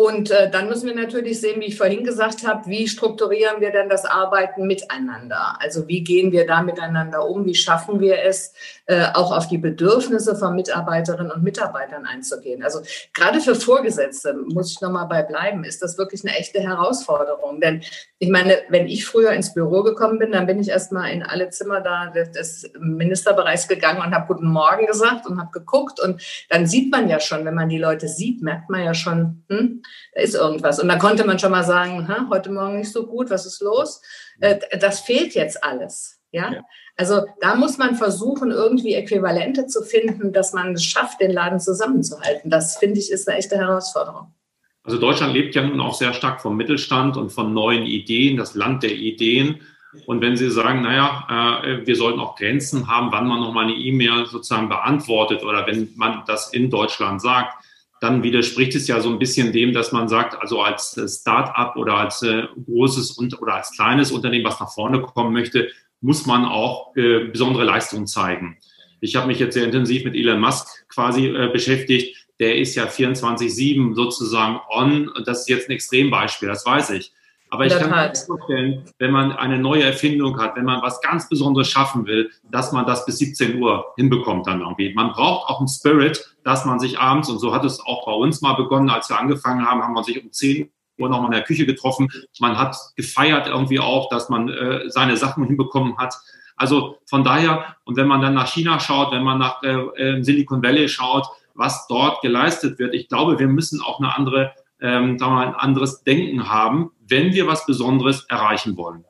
Und 0.00 0.30
äh, 0.30 0.48
dann 0.48 0.68
müssen 0.68 0.86
wir 0.86 0.94
natürlich 0.94 1.40
sehen, 1.40 1.60
wie 1.60 1.64
ich 1.64 1.76
vorhin 1.76 2.04
gesagt 2.04 2.46
habe, 2.46 2.70
wie 2.70 2.86
strukturieren 2.86 3.60
wir 3.60 3.72
denn 3.72 3.88
das 3.88 4.04
Arbeiten 4.04 4.68
miteinander? 4.68 5.56
Also 5.58 5.88
wie 5.88 6.04
gehen 6.04 6.30
wir 6.30 6.46
da 6.46 6.62
miteinander 6.62 7.28
um? 7.28 7.44
Wie 7.46 7.56
schaffen 7.56 7.98
wir 7.98 8.22
es, 8.22 8.54
äh, 8.86 9.06
auch 9.14 9.36
auf 9.36 9.48
die 9.48 9.58
Bedürfnisse 9.58 10.36
von 10.36 10.54
Mitarbeiterinnen 10.54 11.32
und 11.32 11.42
Mitarbeitern 11.42 12.06
einzugehen? 12.06 12.62
Also 12.62 12.78
gerade 13.12 13.40
für 13.40 13.56
Vorgesetzte, 13.56 14.34
muss 14.34 14.70
ich 14.70 14.80
nochmal 14.80 15.06
bei 15.06 15.24
bleiben, 15.24 15.64
ist 15.64 15.82
das 15.82 15.98
wirklich 15.98 16.24
eine 16.24 16.38
echte 16.38 16.60
Herausforderung. 16.60 17.60
Denn 17.60 17.82
ich 18.20 18.28
meine, 18.28 18.56
wenn 18.68 18.86
ich 18.86 19.04
früher 19.04 19.32
ins 19.32 19.52
Büro 19.52 19.82
gekommen 19.82 20.20
bin, 20.20 20.30
dann 20.30 20.46
bin 20.46 20.60
ich 20.60 20.68
erstmal 20.68 21.10
in 21.10 21.24
alle 21.24 21.50
Zimmer 21.50 21.80
da 21.80 22.06
des 22.10 22.70
Ministerbereichs 22.78 23.66
gegangen 23.66 24.00
und 24.00 24.14
habe 24.14 24.32
Guten 24.32 24.46
Morgen 24.46 24.86
gesagt 24.86 25.26
und 25.26 25.40
habe 25.40 25.50
geguckt. 25.50 25.98
Und 25.98 26.22
dann 26.50 26.68
sieht 26.68 26.92
man 26.92 27.08
ja 27.08 27.18
schon, 27.18 27.44
wenn 27.44 27.54
man 27.54 27.68
die 27.68 27.78
Leute 27.78 28.06
sieht, 28.06 28.42
merkt 28.42 28.70
man 28.70 28.84
ja 28.84 28.94
schon, 28.94 29.42
hm, 29.48 29.82
da 30.14 30.20
ist 30.20 30.34
irgendwas. 30.34 30.80
Und 30.80 30.88
da 30.88 30.96
konnte 30.96 31.24
man 31.24 31.38
schon 31.38 31.52
mal 31.52 31.64
sagen, 31.64 32.08
heute 32.30 32.50
Morgen 32.50 32.78
nicht 32.78 32.92
so 32.92 33.06
gut, 33.06 33.30
was 33.30 33.46
ist 33.46 33.60
los? 33.60 34.00
Äh, 34.40 34.58
das 34.78 35.00
fehlt 35.00 35.34
jetzt 35.34 35.62
alles. 35.62 36.20
Ja? 36.32 36.52
ja? 36.52 36.62
Also 36.96 37.24
da 37.40 37.54
muss 37.54 37.78
man 37.78 37.94
versuchen, 37.94 38.50
irgendwie 38.50 38.94
Äquivalente 38.94 39.66
zu 39.66 39.82
finden, 39.82 40.32
dass 40.32 40.52
man 40.52 40.74
es 40.74 40.84
schafft, 40.84 41.20
den 41.20 41.30
Laden 41.30 41.60
zusammenzuhalten. 41.60 42.50
Das 42.50 42.76
finde 42.76 42.98
ich 42.98 43.10
ist 43.10 43.28
eine 43.28 43.38
echte 43.38 43.56
Herausforderung. 43.56 44.34
Also 44.82 44.98
Deutschland 44.98 45.34
lebt 45.34 45.54
ja 45.54 45.62
nun 45.62 45.80
auch 45.80 45.94
sehr 45.94 46.12
stark 46.14 46.40
vom 46.40 46.56
Mittelstand 46.56 47.16
und 47.16 47.30
von 47.30 47.52
neuen 47.52 47.84
Ideen, 47.84 48.36
das 48.36 48.54
Land 48.54 48.82
der 48.82 48.92
Ideen. 48.92 49.60
Und 50.06 50.20
wenn 50.20 50.36
Sie 50.36 50.50
sagen, 50.50 50.82
naja, 50.82 51.62
äh, 51.62 51.86
wir 51.86 51.94
sollten 51.94 52.20
auch 52.20 52.36
Grenzen 52.36 52.88
haben, 52.88 53.12
wann 53.12 53.26
man 53.26 53.40
nochmal 53.40 53.64
eine 53.64 53.74
E-Mail 53.74 54.26
sozusagen 54.26 54.68
beantwortet 54.68 55.42
oder 55.42 55.66
wenn 55.66 55.92
man 55.96 56.22
das 56.26 56.52
in 56.52 56.70
Deutschland 56.70 57.20
sagt, 57.20 57.57
dann 58.00 58.22
widerspricht 58.22 58.74
es 58.74 58.86
ja 58.88 59.00
so 59.00 59.10
ein 59.10 59.18
bisschen 59.18 59.52
dem, 59.52 59.72
dass 59.72 59.92
man 59.92 60.08
sagt, 60.08 60.40
also 60.40 60.60
als 60.60 60.96
äh, 60.96 61.08
Start-up 61.08 61.76
oder 61.76 61.94
als 61.94 62.22
äh, 62.22 62.44
großes 62.66 63.12
und, 63.12 63.40
oder 63.40 63.54
als 63.54 63.72
kleines 63.72 64.12
Unternehmen, 64.12 64.44
was 64.44 64.60
nach 64.60 64.72
vorne 64.72 65.00
kommen 65.00 65.32
möchte, 65.32 65.70
muss 66.00 66.26
man 66.26 66.44
auch 66.44 66.96
äh, 66.96 67.24
besondere 67.24 67.64
Leistungen 67.64 68.06
zeigen. 68.06 68.58
Ich 69.00 69.16
habe 69.16 69.26
mich 69.26 69.38
jetzt 69.38 69.54
sehr 69.54 69.64
intensiv 69.64 70.04
mit 70.04 70.14
Elon 70.14 70.40
Musk 70.40 70.88
quasi 70.88 71.26
äh, 71.26 71.48
beschäftigt. 71.52 72.28
Der 72.40 72.56
ist 72.56 72.74
ja 72.74 72.86
24-7 72.86 73.94
sozusagen 73.94 74.60
on. 74.70 75.10
Das 75.24 75.40
ist 75.40 75.48
jetzt 75.48 75.68
ein 75.68 75.72
Extrembeispiel, 75.72 76.48
das 76.48 76.64
weiß 76.64 76.90
ich. 76.90 77.12
Aber 77.50 77.66
ich 77.66 77.76
kann 77.76 77.90
mir 77.90 78.12
vorstellen, 78.14 78.84
wenn 78.98 79.10
man 79.10 79.32
eine 79.32 79.58
neue 79.58 79.84
Erfindung 79.84 80.38
hat, 80.38 80.56
wenn 80.56 80.64
man 80.64 80.82
was 80.82 81.00
ganz 81.00 81.28
Besonderes 81.28 81.68
schaffen 81.68 82.06
will, 82.06 82.30
dass 82.50 82.72
man 82.72 82.86
das 82.86 83.06
bis 83.06 83.18
17 83.18 83.60
Uhr 83.60 83.86
hinbekommt 83.96 84.46
dann 84.46 84.60
irgendwie. 84.60 84.92
Man 84.94 85.12
braucht 85.12 85.48
auch 85.48 85.58
einen 85.58 85.68
Spirit, 85.68 86.36
dass 86.44 86.64
man 86.64 86.78
sich 86.78 86.98
abends, 86.98 87.30
und 87.30 87.38
so 87.38 87.54
hat 87.54 87.64
es 87.64 87.80
auch 87.80 88.04
bei 88.04 88.12
uns 88.12 88.42
mal 88.42 88.54
begonnen, 88.54 88.90
als 88.90 89.08
wir 89.08 89.18
angefangen 89.18 89.64
haben, 89.64 89.82
haben 89.82 89.94
wir 89.94 90.04
sich 90.04 90.22
um 90.22 90.30
10 90.30 90.70
Uhr 90.98 91.08
nochmal 91.08 91.26
in 91.26 91.32
der 91.32 91.42
Küche 91.42 91.64
getroffen. 91.64 92.08
Man 92.38 92.58
hat 92.58 92.76
gefeiert 92.96 93.46
irgendwie 93.46 93.80
auch, 93.80 94.10
dass 94.10 94.28
man 94.28 94.48
äh, 94.48 94.90
seine 94.90 95.16
Sachen 95.16 95.44
hinbekommen 95.44 95.96
hat. 95.96 96.14
Also 96.56 96.98
von 97.06 97.24
daher, 97.24 97.76
und 97.84 97.96
wenn 97.96 98.08
man 98.08 98.20
dann 98.20 98.34
nach 98.34 98.48
China 98.48 98.80
schaut, 98.80 99.12
wenn 99.12 99.22
man 99.22 99.38
nach 99.38 99.62
äh, 99.62 100.22
Silicon 100.22 100.62
Valley 100.62 100.88
schaut, 100.88 101.26
was 101.54 101.86
dort 101.86 102.20
geleistet 102.20 102.78
wird, 102.78 102.94
ich 102.94 103.08
glaube, 103.08 103.38
wir 103.38 103.48
müssen 103.48 103.80
auch 103.80 104.00
eine 104.00 104.14
andere 104.14 104.52
ähm, 104.80 105.18
sagen 105.18 105.32
wir 105.32 105.36
mal, 105.36 105.46
ein 105.48 105.54
anderes 105.54 106.02
Denken 106.02 106.48
haben, 106.48 106.90
wenn 107.06 107.32
wir 107.32 107.46
was 107.46 107.66
Besonderes 107.66 108.26
erreichen 108.28 108.76
wollen. 108.76 109.04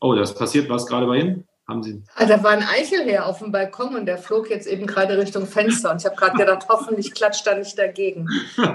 Oh, 0.00 0.14
das 0.14 0.34
passiert 0.34 0.68
was 0.68 0.86
gerade 0.86 1.06
bei 1.06 1.16
Ihnen? 1.18 1.48
Haben 1.68 1.82
Sie? 1.82 2.02
Ah, 2.14 2.24
da 2.24 2.42
war 2.42 2.52
ein 2.52 2.62
Eichelherr 2.62 3.26
auf 3.26 3.40
dem 3.40 3.52
Balkon 3.52 3.94
und 3.94 4.06
der 4.06 4.16
flog 4.16 4.48
jetzt 4.48 4.66
eben 4.66 4.86
gerade 4.86 5.18
Richtung 5.18 5.46
Fenster. 5.46 5.90
Und 5.90 6.00
ich 6.00 6.06
habe 6.06 6.16
gerade 6.16 6.38
gedacht, 6.38 6.66
hoffentlich 6.70 7.12
klatscht 7.12 7.46
er 7.46 7.58
nicht 7.58 7.78
dagegen. 7.78 8.26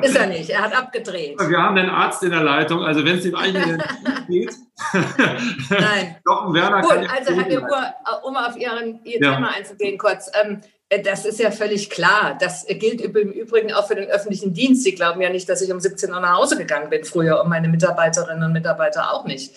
Ist 0.03 0.15
er 0.15 0.27
nicht, 0.27 0.51
er 0.51 0.61
hat 0.61 0.77
abgedreht. 0.77 1.39
Wir 1.39 1.57
haben 1.57 1.75
den 1.75 1.89
Arzt 1.89 2.21
in 2.21 2.29
der 2.29 2.43
Leitung, 2.43 2.83
also 2.83 3.03
wenn 3.03 3.17
es 3.17 3.23
dem 3.23 3.35
Eichelherr 3.35 3.83
geht. 4.27 4.53
Nein. 5.69 6.17
Doch, 6.25 6.53
Werner 6.53 6.81
Gut, 6.81 6.91
kann 6.91 7.07
also 7.07 7.33
Herr 7.33 7.49
de 7.49 7.59
Boer, 7.59 7.95
um 8.23 8.35
auf 8.35 8.55
Ihren, 8.57 9.03
Ihr 9.05 9.19
ja. 9.19 9.35
Thema 9.35 9.55
einzugehen 9.55 9.97
kurz. 9.97 10.29
Ähm, 10.39 10.61
äh, 10.61 10.67
das 10.99 11.25
ist 11.25 11.39
ja 11.39 11.51
völlig 11.51 11.89
klar. 11.89 12.37
Das 12.39 12.65
gilt 12.67 13.01
im 13.01 13.31
Übrigen 13.31 13.73
auch 13.73 13.87
für 13.87 13.95
den 13.95 14.09
öffentlichen 14.09 14.53
Dienst. 14.53 14.83
Sie 14.83 14.95
glauben 14.95 15.21
ja 15.21 15.29
nicht, 15.29 15.47
dass 15.49 15.61
ich 15.61 15.71
um 15.71 15.79
17 15.79 16.11
Uhr 16.11 16.19
nach 16.19 16.37
Hause 16.37 16.57
gegangen 16.57 16.89
bin 16.89 17.03
früher 17.03 17.41
und 17.41 17.49
meine 17.49 17.69
Mitarbeiterinnen 17.69 18.43
und 18.43 18.53
Mitarbeiter 18.53 19.13
auch 19.13 19.25
nicht. 19.25 19.53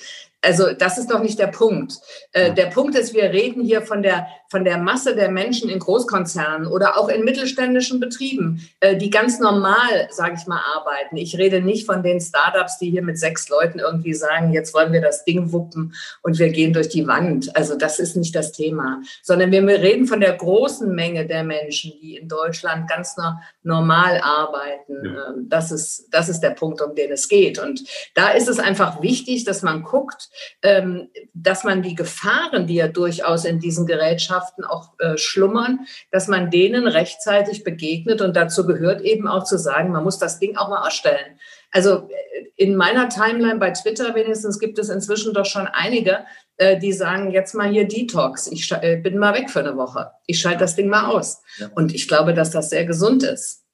Also 0.46 0.72
das 0.72 0.96
ist 0.96 1.10
doch 1.10 1.20
nicht 1.20 1.40
der 1.40 1.48
Punkt. 1.48 1.94
Äh, 2.30 2.54
der 2.54 2.66
Punkt 2.66 2.94
ist, 2.94 3.12
wir 3.14 3.24
reden 3.24 3.64
hier 3.64 3.82
von 3.82 4.00
der, 4.00 4.28
von 4.48 4.64
der 4.64 4.78
Masse 4.78 5.16
der 5.16 5.28
Menschen 5.28 5.68
in 5.68 5.80
Großkonzernen 5.80 6.68
oder 6.68 6.98
auch 6.98 7.08
in 7.08 7.24
mittelständischen 7.24 7.98
Betrieben, 7.98 8.68
äh, 8.78 8.96
die 8.96 9.10
ganz 9.10 9.40
normal, 9.40 10.08
sage 10.10 10.36
ich 10.38 10.46
mal, 10.46 10.60
arbeiten. 10.76 11.16
Ich 11.16 11.36
rede 11.36 11.60
nicht 11.60 11.84
von 11.84 12.04
den 12.04 12.20
Startups, 12.20 12.78
die 12.78 12.90
hier 12.90 13.02
mit 13.02 13.18
sechs 13.18 13.48
Leuten 13.48 13.80
irgendwie 13.80 14.14
sagen, 14.14 14.52
jetzt 14.52 14.72
wollen 14.72 14.92
wir 14.92 15.00
das 15.00 15.24
Ding 15.24 15.50
wuppen 15.50 15.94
und 16.22 16.38
wir 16.38 16.50
gehen 16.50 16.72
durch 16.72 16.90
die 16.90 17.08
Wand. 17.08 17.54
Also 17.56 17.76
das 17.76 17.98
ist 17.98 18.16
nicht 18.16 18.36
das 18.36 18.52
Thema, 18.52 19.02
sondern 19.24 19.50
wir 19.50 19.66
reden 19.66 20.06
von 20.06 20.20
der 20.20 20.34
großen 20.34 20.94
Menge 20.94 21.26
der 21.26 21.42
Menschen, 21.42 21.92
die 22.00 22.18
in 22.18 22.28
Deutschland 22.28 22.88
ganz 22.88 23.16
normal 23.64 24.20
arbeiten. 24.22 24.94
Ja. 25.06 25.28
Ähm, 25.28 25.48
das, 25.48 25.72
ist, 25.72 26.06
das 26.12 26.28
ist 26.28 26.38
der 26.38 26.50
Punkt, 26.50 26.80
um 26.80 26.94
den 26.94 27.10
es 27.10 27.28
geht. 27.28 27.58
Und 27.58 27.82
da 28.14 28.30
ist 28.30 28.48
es 28.48 28.60
einfach 28.60 29.02
wichtig, 29.02 29.42
dass 29.42 29.62
man 29.62 29.82
guckt, 29.82 30.28
dass 31.34 31.64
man 31.64 31.82
die 31.82 31.94
Gefahren, 31.94 32.66
die 32.66 32.76
ja 32.76 32.88
durchaus 32.88 33.44
in 33.44 33.60
diesen 33.60 33.86
Gerätschaften 33.86 34.64
auch 34.64 34.98
äh, 34.98 35.16
schlummern, 35.16 35.86
dass 36.10 36.28
man 36.28 36.50
denen 36.50 36.86
rechtzeitig 36.86 37.64
begegnet. 37.64 38.20
Und 38.20 38.36
dazu 38.36 38.66
gehört 38.66 39.00
eben 39.02 39.28
auch 39.28 39.44
zu 39.44 39.58
sagen, 39.58 39.92
man 39.92 40.04
muss 40.04 40.18
das 40.18 40.38
Ding 40.38 40.56
auch 40.56 40.68
mal 40.68 40.86
ausstellen. 40.86 41.38
Also 41.70 42.08
äh, 42.08 42.46
in 42.56 42.76
meiner 42.76 43.08
Timeline 43.08 43.58
bei 43.58 43.70
Twitter 43.70 44.14
wenigstens 44.14 44.58
gibt 44.58 44.78
es 44.78 44.88
inzwischen 44.88 45.34
doch 45.34 45.46
schon 45.46 45.66
einige, 45.66 46.24
äh, 46.56 46.78
die 46.78 46.92
sagen, 46.92 47.30
jetzt 47.30 47.54
mal 47.54 47.68
hier 47.68 47.86
Detox. 47.86 48.46
Ich 48.48 48.68
bin 49.02 49.18
mal 49.18 49.34
weg 49.34 49.50
für 49.50 49.60
eine 49.60 49.76
Woche. 49.76 50.10
Ich 50.26 50.40
schalte 50.40 50.60
das 50.60 50.76
Ding 50.76 50.88
mal 50.88 51.06
aus. 51.06 51.42
Und 51.74 51.94
ich 51.94 52.08
glaube, 52.08 52.34
dass 52.34 52.50
das 52.50 52.70
sehr 52.70 52.84
gesund 52.86 53.22
ist. 53.22 53.64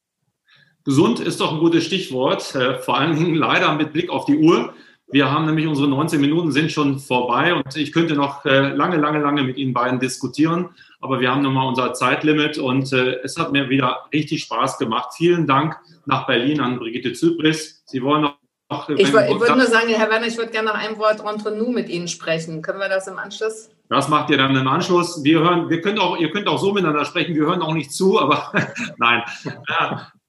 Gesund 0.85 1.20
ist 1.20 1.40
doch 1.40 1.53
ein 1.53 1.61
gutes 1.61 1.85
Stichwort, 1.85 2.42
vor 2.42 2.98
allen 2.98 3.16
Dingen 3.16 3.37
leider 3.37 3.75
mit 3.75 3.92
Blick 3.92 4.11
auf 4.11 4.25
die 4.25 4.37
Uhr. 4.37 4.75
Wir 5.12 5.31
haben 5.31 5.44
nämlich 5.44 5.66
unsere 5.66 5.88
19 5.88 6.20
Minuten 6.20 6.53
sind 6.53 6.72
schon 6.72 6.98
vorbei 6.98 7.55
und 7.55 7.77
ich 7.77 7.92
könnte 7.92 8.14
noch 8.14 8.46
äh, 8.46 8.68
lange, 8.70 8.96
lange, 8.96 9.20
lange 9.20 9.42
mit 9.42 9.59
Ihnen 9.59 9.75
beiden 9.75 10.01
diskutieren. 10.01 10.70
Aber 11.01 11.20
wir 11.20 11.31
haben 11.31 11.42
nochmal 11.42 11.68
unser 11.68 11.92
Zeitlimit 11.92 12.57
und 12.57 12.92
äh, 12.92 13.20
es 13.22 13.37
hat 13.37 13.53
mir 13.53 13.68
wieder 13.68 14.07
richtig 14.12 14.42
Spaß 14.44 14.79
gemacht. 14.79 15.11
Vielen 15.16 15.46
Dank 15.46 15.77
nach 16.07 16.27
Berlin 16.27 16.61
an 16.61 16.79
Brigitte 16.79 17.12
Zypris. 17.12 17.83
Sie 17.87 18.03
wollen 18.03 18.22
noch 18.22 18.37
ich, 18.88 19.01
ich 19.01 19.12
würde 19.12 19.57
nur 19.57 19.66
sagen, 19.66 19.88
Herr 19.88 20.09
Werner, 20.09 20.29
ich 20.29 20.38
würde 20.38 20.51
gerne 20.51 20.68
noch 20.68 20.77
ein 20.77 20.96
Wort 20.96 21.20
entre 21.20 21.55
nous 21.55 21.75
mit 21.75 21.90
Ihnen 21.90 22.09
sprechen. 22.09 22.62
Können 22.62 22.79
wir 22.79 22.88
das 22.88 23.07
im 23.07 23.18
Anschluss? 23.18 23.68
Das 23.90 24.09
macht 24.09 24.31
ihr 24.31 24.38
dann 24.38 24.57
im 24.57 24.66
Anschluss. 24.66 25.22
Wir 25.22 25.40
hören, 25.40 25.68
wir 25.68 25.83
könnt 25.83 26.01
auch, 26.01 26.16
ihr 26.16 26.31
könnt 26.31 26.48
auch 26.48 26.59
so 26.59 26.72
miteinander 26.72 27.05
sprechen. 27.05 27.35
Wir 27.35 27.42
hören 27.42 27.61
auch 27.61 27.75
nicht 27.75 27.92
zu, 27.92 28.18
aber 28.18 28.51
nein. 28.96 29.22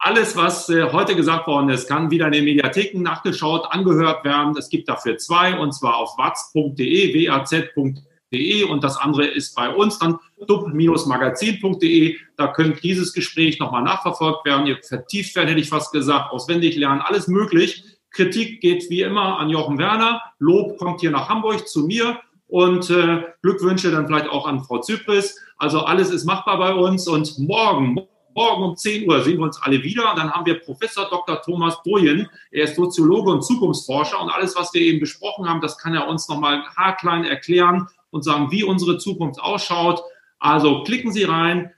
Alles, 0.06 0.36
was 0.36 0.68
äh, 0.68 0.92
heute 0.92 1.16
gesagt 1.16 1.48
worden 1.48 1.70
ist, 1.70 1.88
kann 1.88 2.12
wieder 2.12 2.26
in 2.26 2.34
den 2.34 2.44
Mediatheken 2.44 3.02
nachgeschaut, 3.02 3.66
angehört 3.70 4.26
werden. 4.26 4.54
Es 4.58 4.68
gibt 4.68 4.90
dafür 4.90 5.18
zwei, 5.18 5.58
und 5.58 5.72
zwar 5.72 5.96
auf 5.96 6.18
watz.de, 6.18 7.30
waz.de 7.30 8.64
und 8.66 8.84
das 8.84 8.98
andere 8.98 9.26
ist 9.28 9.56
bei 9.56 9.70
uns 9.70 10.00
dann 10.00 10.20
dub-magazin.de. 10.46 12.18
Da 12.36 12.48
könnt 12.48 12.84
dieses 12.84 13.14
Gespräch 13.14 13.60
nochmal 13.60 13.84
nachverfolgt 13.84 14.46
werden. 14.46 14.68
Ihr 14.68 14.78
vertieft 14.84 15.38
werden, 15.38 15.48
hätte 15.48 15.62
ich 15.62 15.70
fast 15.70 15.94
gesagt, 15.94 16.34
auswendig 16.34 16.76
lernen, 16.76 17.00
alles 17.00 17.30
möglich 17.30 17.84
Kritik 18.14 18.62
geht 18.62 18.90
wie 18.90 19.02
immer 19.02 19.40
an 19.40 19.50
Jochen 19.50 19.78
Werner. 19.78 20.22
Lob 20.40 20.78
kommt 20.78 21.02
hier 21.02 21.12
nach 21.12 21.30
Hamburg 21.30 21.68
zu 21.68 21.88
mir 21.88 22.20
und 22.48 22.90
äh, 22.90 23.24
Glückwünsche 23.42 23.90
dann 23.90 24.06
vielleicht 24.06 24.30
auch 24.30 24.48
an 24.48 24.64
Frau 24.64 24.80
Zypris. 24.80 25.40
Also 25.58 25.80
alles 25.80 26.12
ist 26.12 26.24
machbar 26.24 26.60
bei 26.60 26.74
uns 26.74 27.08
und 27.08 27.40
morgen, 27.40 28.00
morgen 28.36 28.64
um 28.64 28.76
10 28.76 29.08
Uhr 29.08 29.22
sehen 29.24 29.38
wir 29.38 29.46
uns 29.46 29.62
alle 29.62 29.82
wieder 29.84 30.12
und 30.12 30.20
dann 30.20 30.32
haben 30.32 30.46
wir 30.46 30.60
Professor 30.60 31.10
Dr. 31.10 31.42
Thomas 31.42 31.82
Bojen. 31.84 32.30
Er 32.52 32.66
ist 32.66 32.76
Soziologe 32.76 33.32
und 33.32 33.44
Zukunftsforscher 33.44 34.22
und 34.22 34.30
alles, 34.30 34.56
was 34.56 34.74
wir 34.74 34.82
eben 34.82 35.00
besprochen 35.00 35.48
haben, 35.48 35.62
das 35.62 35.78
kann 35.78 35.94
er 35.94 36.08
uns 36.08 36.28
nochmal 36.28 36.64
haarklein 36.76 37.26
erklären 37.26 37.88
und 38.12 38.24
sagen, 38.24 38.52
wie 38.52 38.64
unsere 38.64 38.98
Zukunft 38.98 39.40
ausschaut. 39.42 40.02
Also 40.40 40.84
klicken 40.84 41.12
Sie 41.12 41.24
rein, 41.24 41.72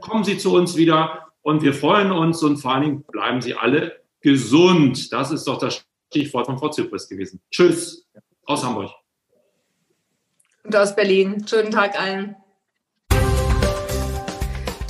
kommen 0.00 0.24
Sie 0.24 0.38
zu 0.38 0.54
uns 0.54 0.76
wieder 0.76 1.28
und 1.42 1.62
wir 1.62 1.74
freuen 1.74 2.12
uns 2.12 2.42
und 2.42 2.58
vor 2.58 2.74
allen 2.74 2.82
Dingen 2.82 3.02
bleiben 3.04 3.40
Sie 3.40 3.54
alle 3.54 4.00
gesund. 4.20 5.12
Das 5.12 5.30
ist 5.30 5.46
doch 5.46 5.58
das 5.58 5.84
Stichwort 6.08 6.46
von 6.46 6.58
Frau 6.58 6.68
Zypris 6.68 7.08
gewesen. 7.08 7.40
Tschüss 7.50 8.06
aus 8.44 8.64
Hamburg. 8.64 8.90
Und 10.64 10.76
aus 10.76 10.94
Berlin. 10.94 11.44
Schönen 11.48 11.70
Tag 11.70 11.98
allen. 11.98 12.36